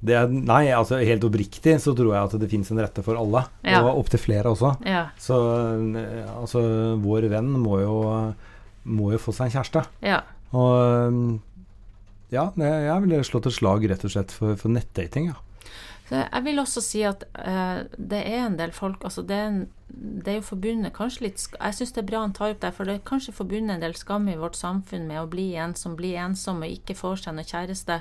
Er, 0.07 0.29
nei, 0.31 0.68
altså 0.77 1.01
helt 1.01 1.25
oppriktig 1.27 1.79
så 1.83 1.94
tror 1.96 2.12
jeg 2.12 2.29
at 2.29 2.37
det 2.40 2.51
fins 2.53 2.68
en 2.70 2.81
rette 2.81 3.03
for 3.05 3.18
alle. 3.18 3.46
Ja. 3.66 3.81
Og 3.83 4.05
opptil 4.05 4.22
flere 4.22 4.53
også. 4.53 4.77
Ja. 4.87 5.09
Så 5.20 5.38
altså, 6.37 6.62
vår 7.03 7.27
venn 7.33 7.49
må 7.59 7.81
jo, 7.81 7.96
må 8.85 9.11
jo 9.14 9.20
få 9.20 9.35
seg 9.35 9.49
en 9.49 9.57
kjæreste. 9.57 9.83
Ja. 10.05 10.20
Og 10.55 11.40
ja, 12.31 12.51
jeg 12.61 13.03
ville 13.07 13.25
slått 13.27 13.49
et 13.51 13.57
slag 13.57 13.88
rett 13.88 14.05
og 14.07 14.12
slett 14.12 14.37
for, 14.37 14.55
for 14.61 14.72
nettdating, 14.77 15.33
ja. 15.33 15.40
Jeg 16.11 16.42
vil 16.47 16.61
også 16.62 16.81
si 16.85 17.01
at 17.03 17.25
uh, 17.35 17.83
det 17.99 18.21
er 18.21 18.45
en 18.45 18.59
del 18.59 18.71
folk 18.75 19.03
altså 19.09 19.25
det 19.27 19.37
er 19.37 19.49
en, 19.51 19.62
det 19.90 20.31
er 20.31 20.37
jo 20.38 20.45
forbundet 20.47 20.95
kanskje 20.95 21.25
litt 21.25 21.42
Jeg 21.42 21.75
syns 21.75 21.95
det 21.97 22.03
er 22.05 22.09
bra 22.11 22.21
han 22.23 22.35
tar 22.37 22.53
opp 22.55 22.61
det, 22.62 22.73
for 22.77 22.87
det 22.87 22.95
er 22.95 23.09
kanskje 23.09 23.35
forbundet 23.35 23.75
en 23.75 23.83
del 23.83 23.97
skam 23.99 24.29
i 24.31 24.38
vårt 24.38 24.59
samfunn 24.59 25.09
med 25.09 25.23
å 25.23 25.31
bli 25.31 25.49
ensom, 25.59 25.97
bli 25.99 26.14
ensom 26.14 26.62
og 26.62 26.71
ikke 26.79 26.95
får 26.99 27.25
seg 27.25 27.35
noe 27.35 27.49
kjæreste. 27.49 28.01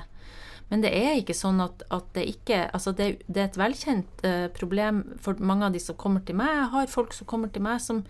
Men 0.70 0.82
det 0.82 0.90
er 0.98 1.20
ikke 1.20 1.34
sånn 1.36 1.62
at, 1.62 1.84
at 1.94 2.06
det 2.16 2.24
ikke 2.26 2.64
Altså, 2.74 2.92
det, 2.96 3.22
det 3.30 3.42
er 3.42 3.50
et 3.50 3.58
velkjent 3.60 4.24
uh, 4.26 4.46
problem 4.54 5.02
for 5.22 5.38
mange 5.38 5.68
av 5.68 5.76
de 5.76 5.82
som 5.82 5.98
kommer 5.98 6.24
til 6.26 6.38
meg. 6.38 6.50
Jeg 6.50 6.70
har 6.74 6.94
folk 6.94 7.14
som 7.14 7.28
kommer 7.30 7.52
til 7.54 7.62
meg 7.66 7.82
som 7.82 8.02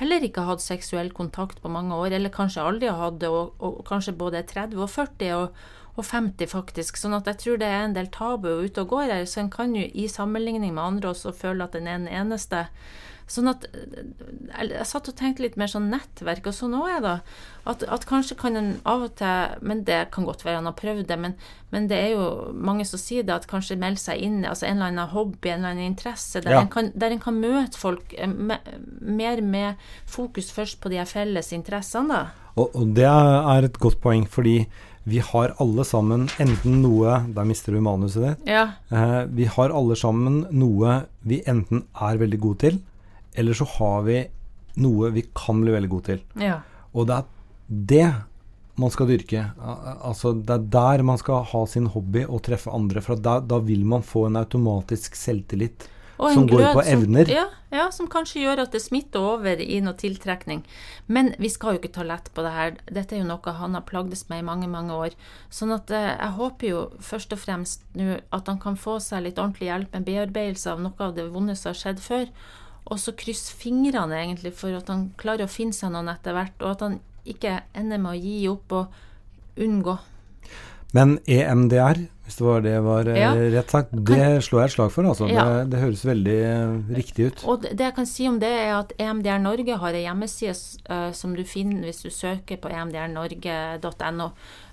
heller 0.00 0.24
ikke 0.24 0.44
har 0.44 0.54
hatt 0.54 0.64
seksuell 0.64 1.12
kontakt 1.16 1.62
på 1.62 1.72
mange 1.72 1.96
år, 1.96 2.16
eller 2.16 2.32
kanskje 2.32 2.64
aldri 2.64 2.90
har 2.90 3.00
hatt 3.00 3.20
det, 3.22 3.32
og, 3.32 3.56
og 3.60 3.80
kanskje 3.88 4.16
både 4.16 4.42
er 4.42 4.48
30 4.48 4.84
og 4.84 4.92
40. 4.92 5.32
og 5.38 5.81
og 5.92 6.06
50, 6.08 6.48
faktisk. 6.48 6.96
Sånn 6.96 7.16
at 7.16 7.28
jeg 7.28 7.40
tror 7.42 7.60
det 7.60 7.68
er 7.68 7.86
en 7.86 7.96
del 7.96 8.08
tabu 8.12 8.48
ute 8.64 8.84
og 8.84 8.94
går 8.94 9.10
her. 9.12 9.24
Så 9.28 9.42
en 9.42 9.52
kan 9.52 9.74
jo 9.76 9.84
i 9.84 10.08
sammenligning 10.08 10.72
med 10.74 10.84
andre 10.84 11.12
også 11.12 11.34
føle 11.36 11.66
at 11.66 11.76
en 11.76 11.88
er 11.88 12.00
den 12.00 12.08
eneste. 12.08 12.66
Sånn 13.30 13.48
at 13.48 13.64
Jeg 13.70 14.84
satt 14.88 15.08
og 15.08 15.16
tenkte 15.16 15.44
litt 15.44 15.54
mer 15.60 15.70
sånn 15.70 15.88
nettverk, 15.92 16.48
og 16.50 16.56
sånn 16.56 16.74
òg 16.76 16.88
er 16.90 17.02
det. 17.04 17.14
At, 17.70 17.84
at, 17.94 18.04
kanskje 18.08 18.36
kan 18.40 18.58
en 18.58 18.72
av 18.88 19.04
og 19.06 19.14
til 19.20 19.62
Men 19.62 19.84
det 19.86 20.00
kan 20.14 20.26
godt 20.26 20.42
være 20.44 20.58
han 20.58 20.68
har 20.68 20.76
prøvd 20.78 21.06
det, 21.08 21.18
men, 21.22 21.36
men, 21.70 21.86
det 21.88 22.00
er 22.00 22.10
jo 22.16 22.26
mange 22.52 22.84
som 22.88 23.00
sier 23.00 23.24
det, 23.26 23.36
at 23.36 23.48
kanskje 23.50 23.78
melde 23.80 24.02
seg 24.02 24.20
inn 24.24 24.42
altså 24.42 24.66
en 24.66 24.80
eller 24.80 24.90
annen 24.90 25.14
hobby, 25.14 25.52
en 25.52 25.62
eller 25.62 25.76
annen 25.76 25.92
interesse, 25.92 26.42
der, 26.42 26.56
ja. 26.56 26.64
en, 26.64 26.72
kan, 26.72 26.90
der 26.98 27.14
en 27.14 27.22
kan 27.22 27.38
møte 27.38 27.78
folk 27.78 28.14
eh, 28.18 28.28
med, 28.28 28.68
mer 29.00 29.40
med 29.44 29.88
fokus 30.10 30.50
først 30.52 30.80
på 30.82 30.92
de 30.92 31.04
felles 31.08 31.52
interessene, 31.54 32.12
da. 32.16 32.38
Og, 32.52 32.74
og 32.76 32.90
det 32.96 33.06
er 33.08 33.64
et 33.64 33.78
godt 33.80 34.02
poeng, 34.02 34.26
fordi 34.28 34.66
vi 35.04 35.18
har 35.18 35.54
alle 35.62 35.84
sammen 35.86 36.28
enten 36.42 36.78
noe 36.82 37.16
Der 37.34 37.46
mister 37.48 37.74
du 37.74 37.80
manuset 37.82 38.22
ditt. 38.22 38.50
Ja. 38.54 38.68
Eh, 38.94 39.22
vi 39.34 39.48
har 39.50 39.74
alle 39.74 39.96
sammen 39.98 40.44
noe 40.54 41.00
vi 41.26 41.40
enten 41.48 41.84
er 41.98 42.20
veldig 42.20 42.40
gode 42.42 42.60
til, 42.62 42.82
eller 43.34 43.56
så 43.56 43.66
har 43.78 44.04
vi 44.06 44.20
noe 44.82 45.10
vi 45.14 45.24
kan 45.34 45.62
bli 45.62 45.74
veldig 45.74 45.90
gode 45.90 46.06
til. 46.12 46.20
Ja. 46.40 46.60
Og 46.94 47.08
det 47.08 47.18
er 47.18 47.26
det 47.92 48.06
man 48.80 48.92
skal 48.92 49.10
dyrke. 49.10 49.42
Altså, 49.60 50.32
det 50.32 50.54
er 50.54 50.68
der 50.76 51.02
man 51.06 51.18
skal 51.20 51.44
ha 51.50 51.64
sin 51.68 51.90
hobby 51.92 52.24
og 52.24 52.40
treffe 52.46 52.72
andre. 52.72 53.02
For 53.04 53.20
da, 53.20 53.38
da 53.40 53.58
vil 53.64 53.84
man 53.88 54.04
få 54.06 54.26
en 54.28 54.38
automatisk 54.40 55.18
selvtillit 55.18 55.88
som 56.16 56.46
går 56.46 56.64
på 56.76 56.82
evner. 56.82 57.24
Som, 57.26 57.34
ja, 57.34 57.46
ja, 57.72 57.86
som 57.94 58.08
kanskje 58.10 58.42
gjør 58.44 58.64
at 58.64 58.74
det 58.74 58.82
smitter 58.84 59.24
over 59.34 59.60
i 59.60 59.80
noe 59.84 59.96
tiltrekning. 59.98 60.62
Men 61.06 61.32
vi 61.42 61.50
skal 61.52 61.76
jo 61.76 61.82
ikke 61.82 61.94
ta 61.96 62.06
lett 62.06 62.30
på 62.34 62.44
det 62.44 62.54
her. 62.54 62.74
Dette 62.86 63.16
er 63.16 63.22
jo 63.22 63.28
noe 63.30 63.54
han 63.58 63.76
har 63.78 63.86
plagdes 63.88 64.26
med 64.30 64.42
i 64.42 64.46
mange, 64.46 64.68
mange 64.70 64.94
år. 64.94 65.16
Sånn 65.50 65.74
at 65.74 65.90
eh, 65.90 66.10
jeg 66.12 66.36
håper 66.38 66.68
jo 66.68 66.82
først 67.02 67.34
og 67.34 67.42
fremst 67.42 67.86
nå 67.98 68.18
at 68.30 68.50
han 68.50 68.60
kan 68.62 68.78
få 68.78 68.98
seg 69.02 69.26
litt 69.26 69.40
ordentlig 69.40 69.70
hjelp, 69.70 69.94
en 69.94 70.06
bearbeidelse 70.08 70.74
av 70.74 70.82
noe 70.84 71.06
av 71.08 71.16
det 71.16 71.30
vonde 71.32 71.56
som 71.58 71.72
har 71.72 71.80
skjedd 71.80 72.02
før. 72.04 72.28
Og 72.90 72.98
så 72.98 73.14
krysse 73.16 73.54
fingrene 73.56 74.18
egentlig 74.20 74.54
for 74.58 74.74
at 74.76 74.90
han 74.90 75.10
klarer 75.20 75.46
å 75.46 75.52
finne 75.52 75.76
seg 75.76 75.94
noen 75.94 76.10
etter 76.12 76.36
hvert, 76.36 76.56
og 76.60 76.74
at 76.74 76.86
han 76.86 77.00
ikke 77.28 77.60
ender 77.78 78.00
med 78.02 78.16
å 78.16 78.18
gi 78.18 78.38
opp 78.50 78.74
og 78.74 79.62
unngå. 79.62 79.96
Men 80.92 81.16
EMDR, 81.30 82.02
hvis 82.32 82.38
det 82.40 82.46
var 82.46 82.62
det 82.64 82.78
var 82.80 83.08
eh, 83.12 83.18
ja. 83.20 83.32
rett 83.52 83.70
sagt, 83.70 83.90
det 83.92 84.40
slår 84.44 84.62
jeg 84.62 84.70
et 84.70 84.74
slag 84.74 84.92
for. 84.94 85.08
Altså. 85.08 85.28
Ja. 85.28 85.44
Det, 85.44 85.72
det, 85.72 85.80
høres 85.82 86.04
veldig 86.06 86.36
eh, 86.48 86.94
riktig 86.96 87.26
ut. 87.28 87.44
Og 87.44 87.66
det 87.66 87.84
jeg 87.84 87.96
kan 87.98 88.08
si 88.08 88.28
om 88.28 88.38
det, 88.40 88.48
er 88.48 88.72
at 88.78 88.94
EMDR 88.96 89.42
Norge 89.42 89.76
har 89.82 89.92
en 89.92 90.06
hjemmeside 90.06 90.54
uh, 90.88 91.10
som 91.16 91.36
du 91.36 91.44
finner 91.44 91.84
hvis 91.84 92.02
du 92.06 92.10
søker 92.10 92.60
på 92.62 92.72
emdrnorge.no, 92.72 94.30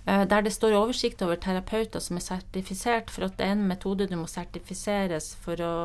uh, 0.07 0.23
der 0.31 0.47
det 0.47 0.55
står 0.55 0.77
oversikt 0.79 1.25
over 1.25 1.39
terapeuter 1.41 2.03
som 2.03 2.19
er 2.19 2.25
sertifisert, 2.29 3.11
for 3.11 3.27
at 3.27 3.35
det 3.39 3.49
er 3.49 3.57
en 3.57 3.67
metode 3.67 4.07
du 4.07 4.15
må 4.15 4.29
sertifiseres 4.31 5.33
for 5.43 5.59
å 5.59 5.75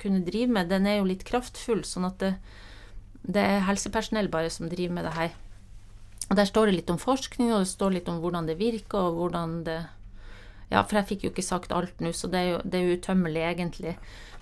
kunne 0.00 0.24
drive 0.24 0.56
med. 0.56 0.72
Den 0.72 0.88
er 0.88 1.00
jo 1.00 1.10
litt 1.10 1.28
kraftfull, 1.28 1.84
sånn 1.84 2.08
at 2.08 2.20
det, 2.24 2.34
det 3.28 3.44
er 3.44 3.68
helsepersonell 3.68 4.32
bare 4.32 4.52
som 4.52 4.72
driver 4.72 4.96
med 4.96 5.10
det 5.10 5.16
her. 5.18 5.38
Og 6.30 6.36
Der 6.38 6.46
står 6.46 6.70
det 6.70 6.78
litt 6.78 6.90
om 6.92 7.00
forskning, 7.00 7.50
og 7.52 7.64
det 7.64 7.72
står 7.72 7.96
litt 7.98 8.08
om 8.08 8.20
hvordan 8.22 8.46
det 8.46 8.60
virker, 8.60 9.10
og 9.10 9.18
hvordan 9.18 9.64
det 9.66 9.80
Ja, 10.70 10.84
for 10.86 11.00
jeg 11.00 11.08
fikk 11.08 11.24
jo 11.26 11.30
ikke 11.32 11.44
sagt 11.44 11.72
alt 11.74 12.02
nå, 12.02 12.12
så 12.14 12.30
det 12.30 12.40
er 12.40 12.48
jo, 12.52 12.58
det 12.62 12.80
er 12.80 12.92
utømmelig, 12.94 13.42
egentlig. 13.42 13.96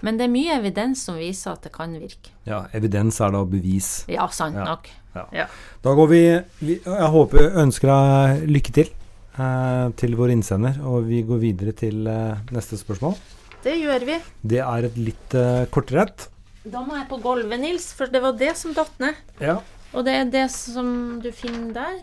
Men 0.04 0.18
det 0.20 0.28
er 0.28 0.30
mye 0.30 0.58
evidens 0.60 1.02
som 1.08 1.16
viser 1.18 1.56
at 1.56 1.64
det 1.66 1.72
kan 1.74 1.94
virke. 1.98 2.30
Ja, 2.46 2.66
evidens 2.76 3.18
er 3.24 3.32
da 3.34 3.42
bevis. 3.48 4.04
Ja, 4.12 4.28
sant 4.30 4.58
ja. 4.58 4.66
nok. 4.68 4.90
Ja. 5.16 5.24
Ja. 5.34 5.46
Da 5.82 5.94
går 5.96 6.10
vi, 6.12 6.22
vi 6.62 6.76
Jeg 6.84 7.10
håper 7.14 7.56
ønsker 7.64 7.90
deg 7.90 8.44
lykke 8.52 8.74
til 8.76 8.92
eh, 8.92 9.86
til 9.98 10.14
vår 10.18 10.34
innsender, 10.36 10.78
og 10.86 11.08
vi 11.08 11.24
går 11.26 11.40
videre 11.42 11.74
til 11.76 12.06
eh, 12.06 12.44
neste 12.54 12.78
spørsmål. 12.78 13.16
Det 13.64 13.74
gjør 13.80 14.04
vi. 14.06 14.18
Det 14.52 14.60
er 14.62 14.86
et 14.86 15.00
litt 15.00 15.34
eh, 15.34 15.64
kortere 15.74 16.04
et. 16.06 16.28
Da 16.68 16.84
må 16.84 16.98
jeg 16.98 17.08
på 17.10 17.18
gulvet, 17.24 17.58
Nils, 17.62 17.88
for 17.96 18.12
det 18.12 18.20
var 18.22 18.36
det 18.38 18.52
som 18.60 18.76
datt 18.76 18.94
ned. 19.02 19.18
Ja. 19.42 19.56
Og 19.96 20.04
det 20.06 20.14
er 20.20 20.30
det 20.30 20.46
som 20.52 21.18
du 21.24 21.32
finner 21.32 21.72
der. 21.74 21.98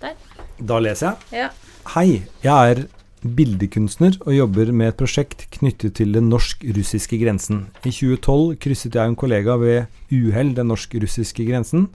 Der. 0.00 0.16
Da 0.56 0.78
leser 0.80 1.10
jeg. 1.10 1.42
Ja. 1.42 1.50
Hei, 1.96 2.22
jeg 2.44 2.72
er 2.72 2.84
bildekunstner 3.20 4.16
og 4.24 4.32
jobber 4.32 4.70
med 4.72 4.92
et 4.92 4.98
prosjekt 5.00 5.44
knyttet 5.58 5.98
til 5.98 6.14
den 6.16 6.30
norsk-russiske 6.32 7.18
grensen. 7.20 7.66
I 7.84 7.92
2012 7.92 8.56
krysset 8.62 8.96
jeg 8.96 9.12
en 9.12 9.16
kollega 9.18 9.56
ved 9.60 9.90
uhell 10.14 10.54
den 10.56 10.70
norsk-russiske 10.72 11.44
grensen. 11.48 11.88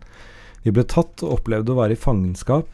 Vi 0.65 0.73
ble 0.73 0.85
tatt 0.85 1.23
og 1.25 1.39
opplevde 1.39 1.73
å 1.73 1.79
være 1.79 1.97
i 1.97 2.01
fangenskap 2.01 2.69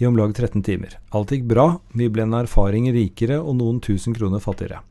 i 0.00 0.08
om 0.08 0.18
lag 0.18 0.34
13 0.34 0.64
timer. 0.66 0.98
Alt 1.16 1.32
gikk 1.32 1.46
bra, 1.48 1.68
vi 1.94 2.10
ble 2.12 2.26
en 2.26 2.36
erfaring 2.42 2.90
rikere 2.92 3.38
og 3.40 3.56
noen 3.60 3.80
tusen 3.84 4.16
kroner 4.16 4.42
fattigere. 4.42 4.82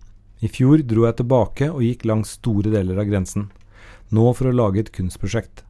I 0.44 0.50
fjor 0.52 0.82
dro 0.88 1.06
jeg 1.08 1.20
tilbake 1.22 1.70
og 1.70 1.84
gikk 1.86 2.08
langs 2.10 2.34
store 2.40 2.72
deler 2.74 2.98
av 3.00 3.08
grensen. 3.12 3.52
Nå 4.14 4.26
for 4.38 4.50
å 4.50 4.56
lage 4.56 4.84
et 4.84 4.92
kunstprosjekt. 4.96 5.64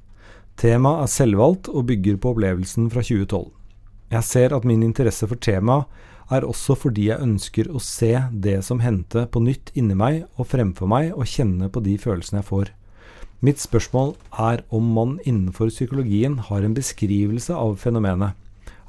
Temaet 0.59 1.03
er 1.03 1.11
selvvalgt 1.11 1.69
og 1.71 1.87
bygger 1.89 2.17
på 2.21 2.33
opplevelsen 2.33 2.89
fra 2.93 3.03
2012. 3.03 3.51
Jeg 4.13 4.27
ser 4.27 4.53
at 4.53 4.65
min 4.69 4.83
interesse 4.85 5.27
for 5.29 5.39
temaet 5.41 5.89
er 6.33 6.45
også 6.47 6.75
fordi 6.79 7.09
jeg 7.09 7.23
ønsker 7.23 7.69
å 7.69 7.81
se 7.83 8.11
det 8.31 8.59
som 8.67 8.81
hendte 8.83 9.25
på 9.31 9.41
nytt 9.43 9.71
inni 9.77 9.95
meg 9.97 10.23
og 10.37 10.49
fremfor 10.51 10.89
meg, 10.89 11.11
og 11.13 11.29
kjenne 11.29 11.69
på 11.69 11.83
de 11.85 11.97
følelsene 12.01 12.41
jeg 12.41 12.49
får. 12.49 12.71
Mitt 13.43 13.59
spørsmål 13.59 14.13
er 14.39 14.63
om 14.73 14.93
man 14.95 15.17
innenfor 15.23 15.71
psykologien 15.73 16.37
har 16.49 16.63
en 16.63 16.75
beskrivelse 16.77 17.55
av 17.55 17.75
fenomenet, 17.81 18.37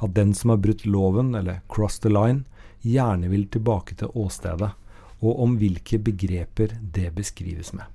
at 0.03 0.15
den 0.15 0.35
som 0.37 0.53
har 0.53 0.63
brutt 0.63 0.85
loven, 0.87 1.35
eller 1.35 1.63
cross 1.71 1.99
the 2.03 2.13
line, 2.13 2.45
gjerne 2.85 3.31
vil 3.33 3.49
tilbake 3.51 3.97
til 3.99 4.13
åstedet, 4.15 4.71
og 5.25 5.43
om 5.43 5.59
hvilke 5.59 5.99
begreper 6.03 6.77
det 6.95 7.11
beskrives 7.17 7.73
med. 7.75 7.94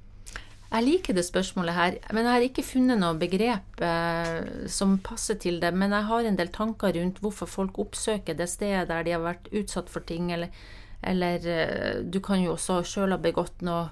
Jeg 0.70 0.86
liker 0.86 1.16
det 1.18 1.24
spørsmålet 1.26 1.74
her, 1.74 1.96
men 2.14 2.28
jeg 2.28 2.34
har 2.36 2.44
ikke 2.46 2.64
funnet 2.66 3.00
noe 3.02 3.18
begrep 3.18 3.82
eh, 3.82 4.68
som 4.70 5.00
passer 5.02 5.40
til 5.42 5.58
det. 5.64 5.72
Men 5.74 5.96
jeg 5.98 6.06
har 6.12 6.28
en 6.30 6.38
del 6.38 6.52
tanker 6.54 6.94
rundt 6.94 7.18
hvorfor 7.24 7.50
folk 7.50 7.80
oppsøker 7.82 8.38
det 8.38 8.46
stedet 8.52 8.86
der 8.92 9.08
de 9.08 9.16
har 9.16 9.24
vært 9.24 9.50
utsatt 9.50 9.90
for 9.90 10.06
ting. 10.06 10.30
Eller, 10.36 10.54
eller 11.02 11.50
eh, 11.50 12.04
du 12.06 12.20
kan 12.22 12.44
jo 12.44 12.54
også 12.54 12.84
sjøl 12.86 13.18
ha 13.18 13.22
begått 13.22 13.66
noe 13.66 13.88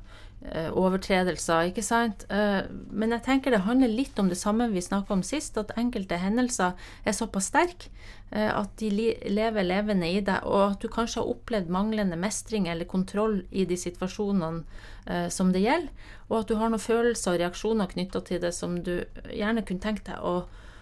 overtredelser, 0.71 1.71
ikke 1.71 1.84
sant. 1.86 2.26
Eh, 2.30 2.67
men 2.91 3.15
jeg 3.15 3.26
tenker 3.26 3.52
det 3.52 3.63
handler 3.65 3.91
litt 3.91 4.19
om 4.21 4.30
det 4.30 4.38
samme 4.39 4.69
vi 4.71 4.84
snakka 4.86 5.15
om 5.17 5.23
sist, 5.26 5.58
at 5.58 5.73
enkelte 5.80 6.19
hendelser 6.21 6.78
er 7.04 7.15
såpass 7.17 7.50
sterke 7.52 7.89
eh, 8.32 8.52
at 8.52 8.76
de 8.80 8.91
lever 9.28 9.65
levende 9.65 10.08
i 10.08 10.21
deg, 10.21 10.45
og 10.45 10.76
at 10.76 10.86
du 10.86 10.91
kanskje 10.93 11.23
har 11.23 11.34
opplevd 11.34 11.73
manglende 11.73 12.19
mestring 12.19 12.69
eller 12.69 12.89
kontroll 12.89 13.41
i 13.52 13.65
de 13.65 13.80
situasjonene 13.80 14.63
eh, 15.08 15.28
som 15.34 15.52
det 15.52 15.65
gjelder 15.65 16.13
og 16.28 16.41
at 16.41 16.50
du 16.50 16.58
har 16.60 16.71
noen 16.71 16.84
følelser 16.84 17.34
og 17.36 17.41
reaksjoner 17.41 17.91
knytta 17.91 18.21
til 18.28 18.41
det 18.43 18.54
som 18.56 18.76
du 18.84 18.95
gjerne 19.32 19.63
kunne 19.67 19.84
tenkt 19.84 20.10
deg 20.10 20.19
å, 20.19 20.41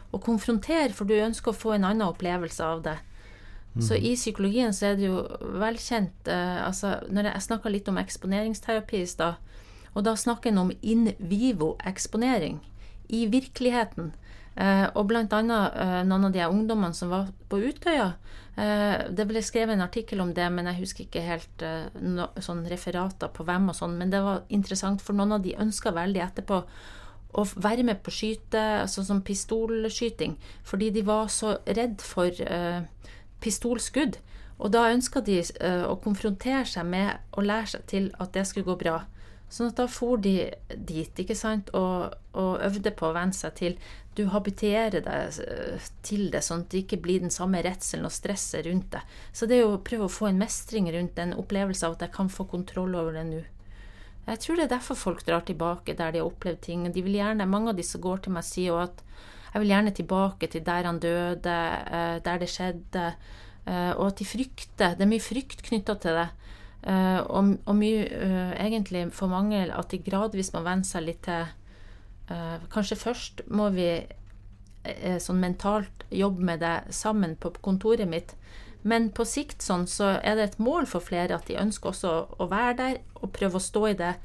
å, 0.10 0.22
konfrontere, 0.22 0.94
for 0.94 1.10
du 1.10 1.18
ønsker 1.18 1.54
å 1.54 1.58
få 1.58 1.76
en 1.76 1.86
annen 1.86 2.08
opplevelse 2.08 2.65
av 2.65 2.82
det. 2.88 2.96
Så 3.84 3.98
i 4.00 4.14
psykologien 4.16 4.74
så 4.74 4.92
er 4.92 5.00
det 5.00 5.10
jo 5.10 5.24
velkjent 5.60 6.30
eh, 6.32 6.60
altså 6.64 6.94
når 7.10 7.30
Jeg, 7.30 7.34
jeg 7.34 7.48
snakka 7.50 7.72
litt 7.74 7.90
om 7.92 7.98
eksponeringsterapi 8.00 9.02
i 9.02 9.10
stad, 9.10 9.42
og 9.96 10.06
da 10.08 10.16
snakker 10.16 10.52
en 10.52 10.64
om 10.66 10.72
in 10.82 11.10
vivo-eksponering. 11.20 12.62
I 13.10 13.26
virkeligheten. 13.32 14.14
Eh, 14.56 14.88
og 14.96 15.12
annet 15.12 15.76
eh, 15.76 16.02
noen 16.08 16.28
av 16.30 16.32
de 16.32 16.48
ungdommene 16.48 16.96
som 16.96 17.12
var 17.12 17.28
på 17.52 17.60
Utøya. 17.60 18.14
Eh, 18.56 19.12
det 19.12 19.28
ble 19.28 19.44
skrevet 19.44 19.76
en 19.76 19.84
artikkel 19.84 20.24
om 20.24 20.34
det, 20.34 20.48
men 20.52 20.68
jeg 20.72 20.80
husker 20.80 21.06
ikke 21.06 21.24
helt 21.26 21.64
eh, 21.64 21.88
no, 22.00 22.30
sånn 22.40 22.64
referater 22.72 23.32
på 23.36 23.44
hvem 23.44 23.70
og 23.72 23.76
sånn. 23.76 23.98
Men 24.00 24.14
det 24.14 24.24
var 24.24 24.46
interessant, 24.48 25.04
for 25.04 25.18
noen 25.18 25.36
av 25.36 25.44
de 25.44 25.58
ønska 25.60 25.92
veldig 25.96 26.24
etterpå 26.30 26.62
å 27.36 27.44
være 27.60 27.84
med 27.84 28.00
på 28.04 28.14
skyte, 28.16 28.62
altså 28.86 29.04
som 29.04 29.20
pistolskyting, 29.26 30.38
fordi 30.64 30.92
de 30.96 31.04
var 31.04 31.28
så 31.28 31.58
redd 31.68 32.00
for 32.04 32.32
eh, 32.32 32.86
pistolskudd. 33.45 34.19
Og 34.55 34.71
da 34.71 34.88
ønska 34.88 35.19
de 35.25 35.41
å 35.84 35.97
konfrontere 35.99 36.63
seg 36.69 36.88
med 36.88 37.36
å 37.36 37.43
lære 37.43 37.73
seg 37.73 37.88
til 37.91 38.05
at 38.23 38.31
det 38.36 38.45
skulle 38.47 38.69
gå 38.69 38.77
bra. 38.79 39.01
Sånn 39.51 39.69
at 39.69 39.77
da 39.77 39.86
for 39.91 40.17
de 40.19 40.49
dit 40.73 41.21
ikke 41.21 41.36
sant, 41.38 41.69
og, 41.77 42.15
og 42.34 42.63
øvde 42.65 42.91
på 42.97 43.08
å 43.08 43.15
venne 43.15 43.36
seg 43.36 43.53
til 43.60 43.77
Du 44.17 44.25
habiterer 44.31 45.03
deg 45.03 45.39
eh, 45.43 45.88
til 46.08 46.29
det, 46.31 46.39
sånn 46.45 46.63
at 46.63 46.69
det 46.71 46.86
ikke 46.86 47.01
blir 47.03 47.19
den 47.19 47.34
samme 47.34 47.60
redselen 47.65 48.08
og 48.08 48.13
stresset 48.15 48.63
rundt 48.65 48.93
deg. 48.95 49.15
Så 49.36 49.47
det 49.47 49.58
er 49.58 49.65
jo 49.65 49.73
å 49.75 49.81
prøve 49.84 50.08
å 50.08 50.13
få 50.17 50.29
en 50.29 50.39
mestring 50.39 50.88
rundt 50.95 51.19
en 51.19 51.36
opplevelse 51.36 51.84
av 51.84 51.97
at 51.97 52.05
jeg 52.08 52.15
kan 52.15 52.31
få 52.31 52.47
kontroll 52.47 52.95
over 52.95 53.17
det 53.19 53.25
nå. 53.27 53.41
Jeg 54.25 54.41
tror 54.41 54.58
det 54.58 54.65
er 54.65 54.71
derfor 54.77 54.97
folk 54.97 55.25
drar 55.27 55.43
tilbake 55.45 55.97
der 55.99 56.15
de 56.15 56.23
har 56.23 56.29
opplevd 56.31 56.63
ting. 56.63 56.88
De 56.95 57.03
vil 57.03 57.19
gjerne, 57.19 57.45
Mange 57.45 57.73
av 57.73 57.77
de 57.77 57.84
som 57.86 58.01
går 58.01 58.23
til 58.23 58.38
meg, 58.38 58.47
sier 58.47 58.71
jo 58.71 58.79
at 58.81 59.03
jeg 59.56 59.63
vil 59.63 59.72
gjerne 59.72 59.91
tilbake 59.96 60.48
til 60.52 60.63
der 60.68 60.84
han 60.84 60.98
døde, 61.00 61.52
eh, 61.88 62.18
der 62.20 62.39
det 62.41 62.50
skjedde. 62.52 63.06
Eh, 63.65 63.91
og 63.96 64.08
at 64.08 64.18
de 64.20 64.26
frykter. 64.28 64.98
Det 64.98 65.06
er 65.06 65.08
mye 65.08 65.24
frykt 65.24 65.63
knytta 65.63 65.96
til 65.96 66.18
det. 66.20 66.28
Eh, 66.84 67.22
og, 67.24 67.56
og 67.65 67.76
mye 67.76 68.04
egentlig 68.60 69.13
for 69.15 69.32
mange 69.32 69.63
at 69.72 69.91
de 69.91 70.02
gradvis 70.04 70.52
må 70.54 70.60
venne 70.65 70.84
seg 70.84 71.08
litt 71.08 71.24
til 71.24 71.54
Kanskje 72.26 72.98
først 72.98 73.41
må 73.54 73.68
vi 73.70 74.02
sånn 75.22 75.38
mentalt 75.38 76.08
jobbe 76.10 76.41
med 76.41 76.63
det 76.63 76.89
sammen 76.89 77.36
på 77.38 77.52
kontoret 77.62 78.10
mitt. 78.10 78.34
Men 78.82 79.12
på 79.13 79.28
sikt 79.30 79.62
sånn, 79.62 79.86
så 79.86 80.15
er 80.18 80.34
det 80.34 80.48
et 80.50 80.58
mål 80.58 80.89
for 80.89 81.06
flere 81.06 81.38
at 81.38 81.46
de 81.46 81.60
ønsker 81.62 81.94
også 81.94 82.15
å 82.41 82.50
være 82.50 82.74
der 82.82 82.98
og 83.22 83.30
prøve 83.38 83.62
å 83.62 83.62
stå 83.62 83.86
i 83.91 83.96
det 84.02 84.15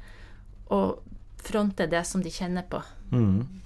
og 0.73 1.05
fronte 1.37 1.85
det 1.85 2.01
som 2.09 2.25
de 2.25 2.33
kjenner 2.33 2.65
på. 2.65 2.81
Mm. 3.13 3.60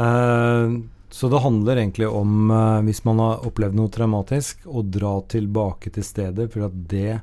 Eh, 0.00 0.80
så 1.10 1.28
det 1.28 1.42
handler 1.44 1.76
egentlig 1.76 2.08
om, 2.08 2.50
eh, 2.50 2.80
hvis 2.86 3.04
man 3.04 3.18
har 3.18 3.46
opplevd 3.46 3.76
noe 3.76 3.90
traumatisk, 3.92 4.66
å 4.66 4.82
dra 4.82 5.20
tilbake 5.28 5.90
til 5.92 6.06
stedet, 6.06 6.52
for 6.52 6.68
at 6.68 6.76
det 6.88 7.20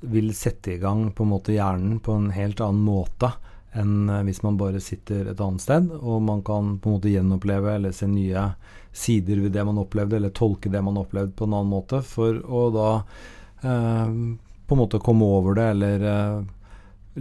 vil 0.00 0.32
sette 0.34 0.74
i 0.74 0.80
gang 0.82 1.10
på 1.12 1.24
en 1.24 1.32
måte 1.32 1.54
hjernen 1.54 1.98
på 2.00 2.14
en 2.14 2.30
helt 2.30 2.60
annen 2.62 2.84
måte 2.86 3.32
enn 3.76 4.08
eh, 4.08 4.24
hvis 4.26 4.42
man 4.42 4.58
bare 4.60 4.80
sitter 4.82 5.30
et 5.30 5.40
annet 5.40 5.62
sted, 5.62 5.90
og 6.00 6.22
man 6.24 6.42
kan 6.46 6.76
på 6.78 6.88
en 6.88 6.98
måte 6.98 7.12
gjenoppleve 7.12 7.74
eller 7.76 7.94
se 7.94 8.08
nye 8.10 8.50
sider 8.92 9.42
ved 9.44 9.54
det 9.54 9.64
man 9.68 9.80
opplevde, 9.80 10.18
eller 10.18 10.34
tolke 10.34 10.72
det 10.72 10.82
man 10.82 10.98
opplevde 11.00 11.36
på 11.36 11.46
en 11.46 11.56
annen 11.58 11.72
måte, 11.72 12.02
for 12.02 12.40
å 12.42 12.68
da 12.74 12.90
eh, 13.62 14.14
på 14.68 14.76
en 14.76 14.82
måte 14.82 15.02
komme 15.04 15.28
over 15.38 15.58
det, 15.58 15.70
eller 15.76 16.06
eh, 16.12 16.38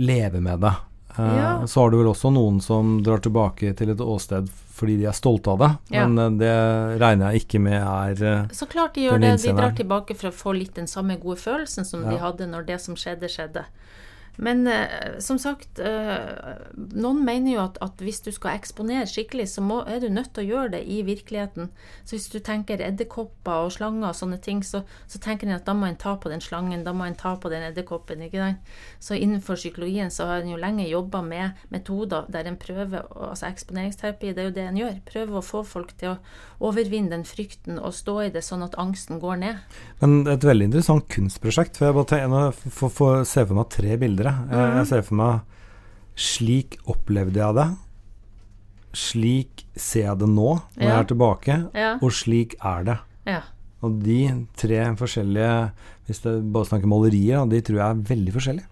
leve 0.01 0.41
med 0.43 0.65
det. 0.65 0.75
Eh, 1.17 1.37
ja. 1.37 1.67
Så 1.67 1.81
har 1.81 1.91
du 1.91 1.97
vel 1.97 2.09
også 2.11 2.31
noen 2.33 2.61
som 2.61 2.97
drar 3.03 3.21
tilbake 3.23 3.73
til 3.77 3.93
et 3.93 4.01
åsted 4.01 4.49
fordi 4.77 4.99
de 4.99 5.07
er 5.09 5.15
stolte 5.17 5.49
av 5.49 5.61
det, 5.63 5.69
ja. 5.95 6.03
men 6.05 6.19
eh, 6.21 6.35
det 6.37 6.99
regner 7.01 7.33
jeg 7.33 7.47
ikke 7.47 7.61
med 7.65 7.79
er 7.81 8.19
eh, 8.21 8.51
Så 8.53 8.67
klart 8.69 8.93
de 8.93 9.07
gjør 9.07 9.23
det. 9.23 9.31
De 9.41 9.55
drar 9.57 9.73
tilbake 9.77 10.17
for 10.17 10.29
å 10.29 10.35
få 10.43 10.53
litt 10.53 10.75
den 10.77 10.89
samme 10.89 11.17
gode 11.21 11.39
følelsen 11.41 11.87
som 11.87 12.05
ja. 12.05 12.13
de 12.13 12.21
hadde 12.21 12.49
når 12.51 12.67
det 12.69 12.77
som 12.83 12.97
skjedde, 12.99 13.31
skjedde. 13.31 13.65
Men 14.37 14.67
eh, 14.69 15.17
som 15.23 15.39
sagt, 15.41 15.79
eh, 15.79 16.61
noen 16.93 17.23
mener 17.25 17.55
jo 17.55 17.61
at, 17.63 17.79
at, 17.81 18.01
hvis 18.05 18.21
du 18.25 18.29
skal 18.33 18.57
eksponere 18.57 19.07
skikkelig, 19.09 19.47
så 19.49 19.63
må, 19.65 19.79
er 19.89 20.01
du 20.03 20.11
nødt 20.13 20.29
til 20.35 20.45
å 20.45 20.51
gjøre 20.51 20.73
det 20.75 20.83
i 20.85 20.99
virkeligheten. 21.07 21.71
Så 22.05 22.15
hvis 22.15 22.29
du 22.33 22.37
tenker 22.45 22.81
edderkopper 22.85 23.65
og 23.65 23.73
slanger 23.73 24.11
og 24.11 24.17
sånne 24.19 24.37
ting, 24.43 24.61
så, 24.65 24.83
så 25.09 25.21
tenker 25.23 25.49
en 25.49 25.57
at 25.57 25.65
da 25.65 25.73
må 25.77 25.89
en 25.89 25.97
ta 25.99 26.13
på 26.21 26.29
den 26.29 26.43
slangen, 26.43 26.85
da 26.85 26.93
må 26.93 27.07
en 27.07 27.17
ta 27.17 27.33
på 27.41 27.51
den 27.53 27.65
edderkoppen. 27.71 28.21
ikke 28.27 28.43
sant? 28.43 28.75
Så 29.01 29.17
innenfor 29.17 29.57
psykologien 29.57 30.13
så 30.13 30.29
har 30.29 30.43
en 30.43 30.53
jo 30.53 30.61
lenge 30.61 30.85
jobba 30.87 31.23
med 31.25 31.67
metoder 31.73 32.29
der 32.31 32.49
en 32.49 32.59
prøver 32.61 33.07
altså 33.09 33.47
Eksponeringsterapi, 33.47 34.33
det 34.35 34.43
er 34.43 34.49
jo 34.51 34.55
det 34.55 34.67
en 34.67 34.79
gjør. 34.83 35.01
Prøver 35.07 35.39
å 35.39 35.45
få 35.45 35.63
folk 35.65 35.95
til 35.97 36.13
å 36.13 36.17
overvinne 36.67 37.13
den 37.13 37.25
frykten 37.25 37.77
og 37.79 37.95
stå 37.95 38.19
i 38.27 38.31
det, 38.33 38.43
sånn 38.45 38.65
at 38.65 38.77
angsten 38.81 39.21
går 39.21 39.41
ned. 39.41 39.77
Men 40.01 40.19
et 40.29 40.45
veldig 40.45 40.69
interessant 40.69 41.07
kunstprosjekt. 41.09 41.77
for 41.77 41.89
Jeg 41.89 41.97
bare 41.97 42.09
tenker, 42.11 42.63
for, 42.69 42.93
for, 42.93 43.25
se 43.29 43.45
for 43.45 43.57
meg 43.57 43.69
tre 43.73 43.97
bilder 43.97 44.26
videre. 44.27 44.61
Jeg, 44.61 44.77
jeg 44.77 44.89
ser 44.91 45.05
for 45.07 45.21
meg 45.21 45.53
Slik 46.17 46.79
opplevde 46.89 47.37
jeg 47.37 47.53
det. 47.59 47.67
Slik 48.97 49.67
ser 49.77 50.07
jeg 50.07 50.21
det 50.23 50.29
nå, 50.31 50.55
når 50.73 50.81
ja. 50.81 50.87
jeg 50.89 50.97
er 50.97 51.11
tilbake. 51.11 51.57
Ja. 51.77 51.91
Og 52.01 52.15
slik 52.17 52.55
er 52.65 52.87
det. 52.87 52.95
Ja. 53.29 53.43
Og 53.85 53.99
de 54.01 54.47
tre 54.57 54.79
forskjellige, 54.97 55.51
hvis 56.07 56.23
det 56.23 56.33
bare 56.55 56.65
snakker 56.65 56.89
malerier, 56.89 57.45
de 57.45 57.61
tror 57.61 57.77
jeg 57.77 57.85
er 57.85 58.01
veldig 58.09 58.33
forskjellige. 58.33 58.71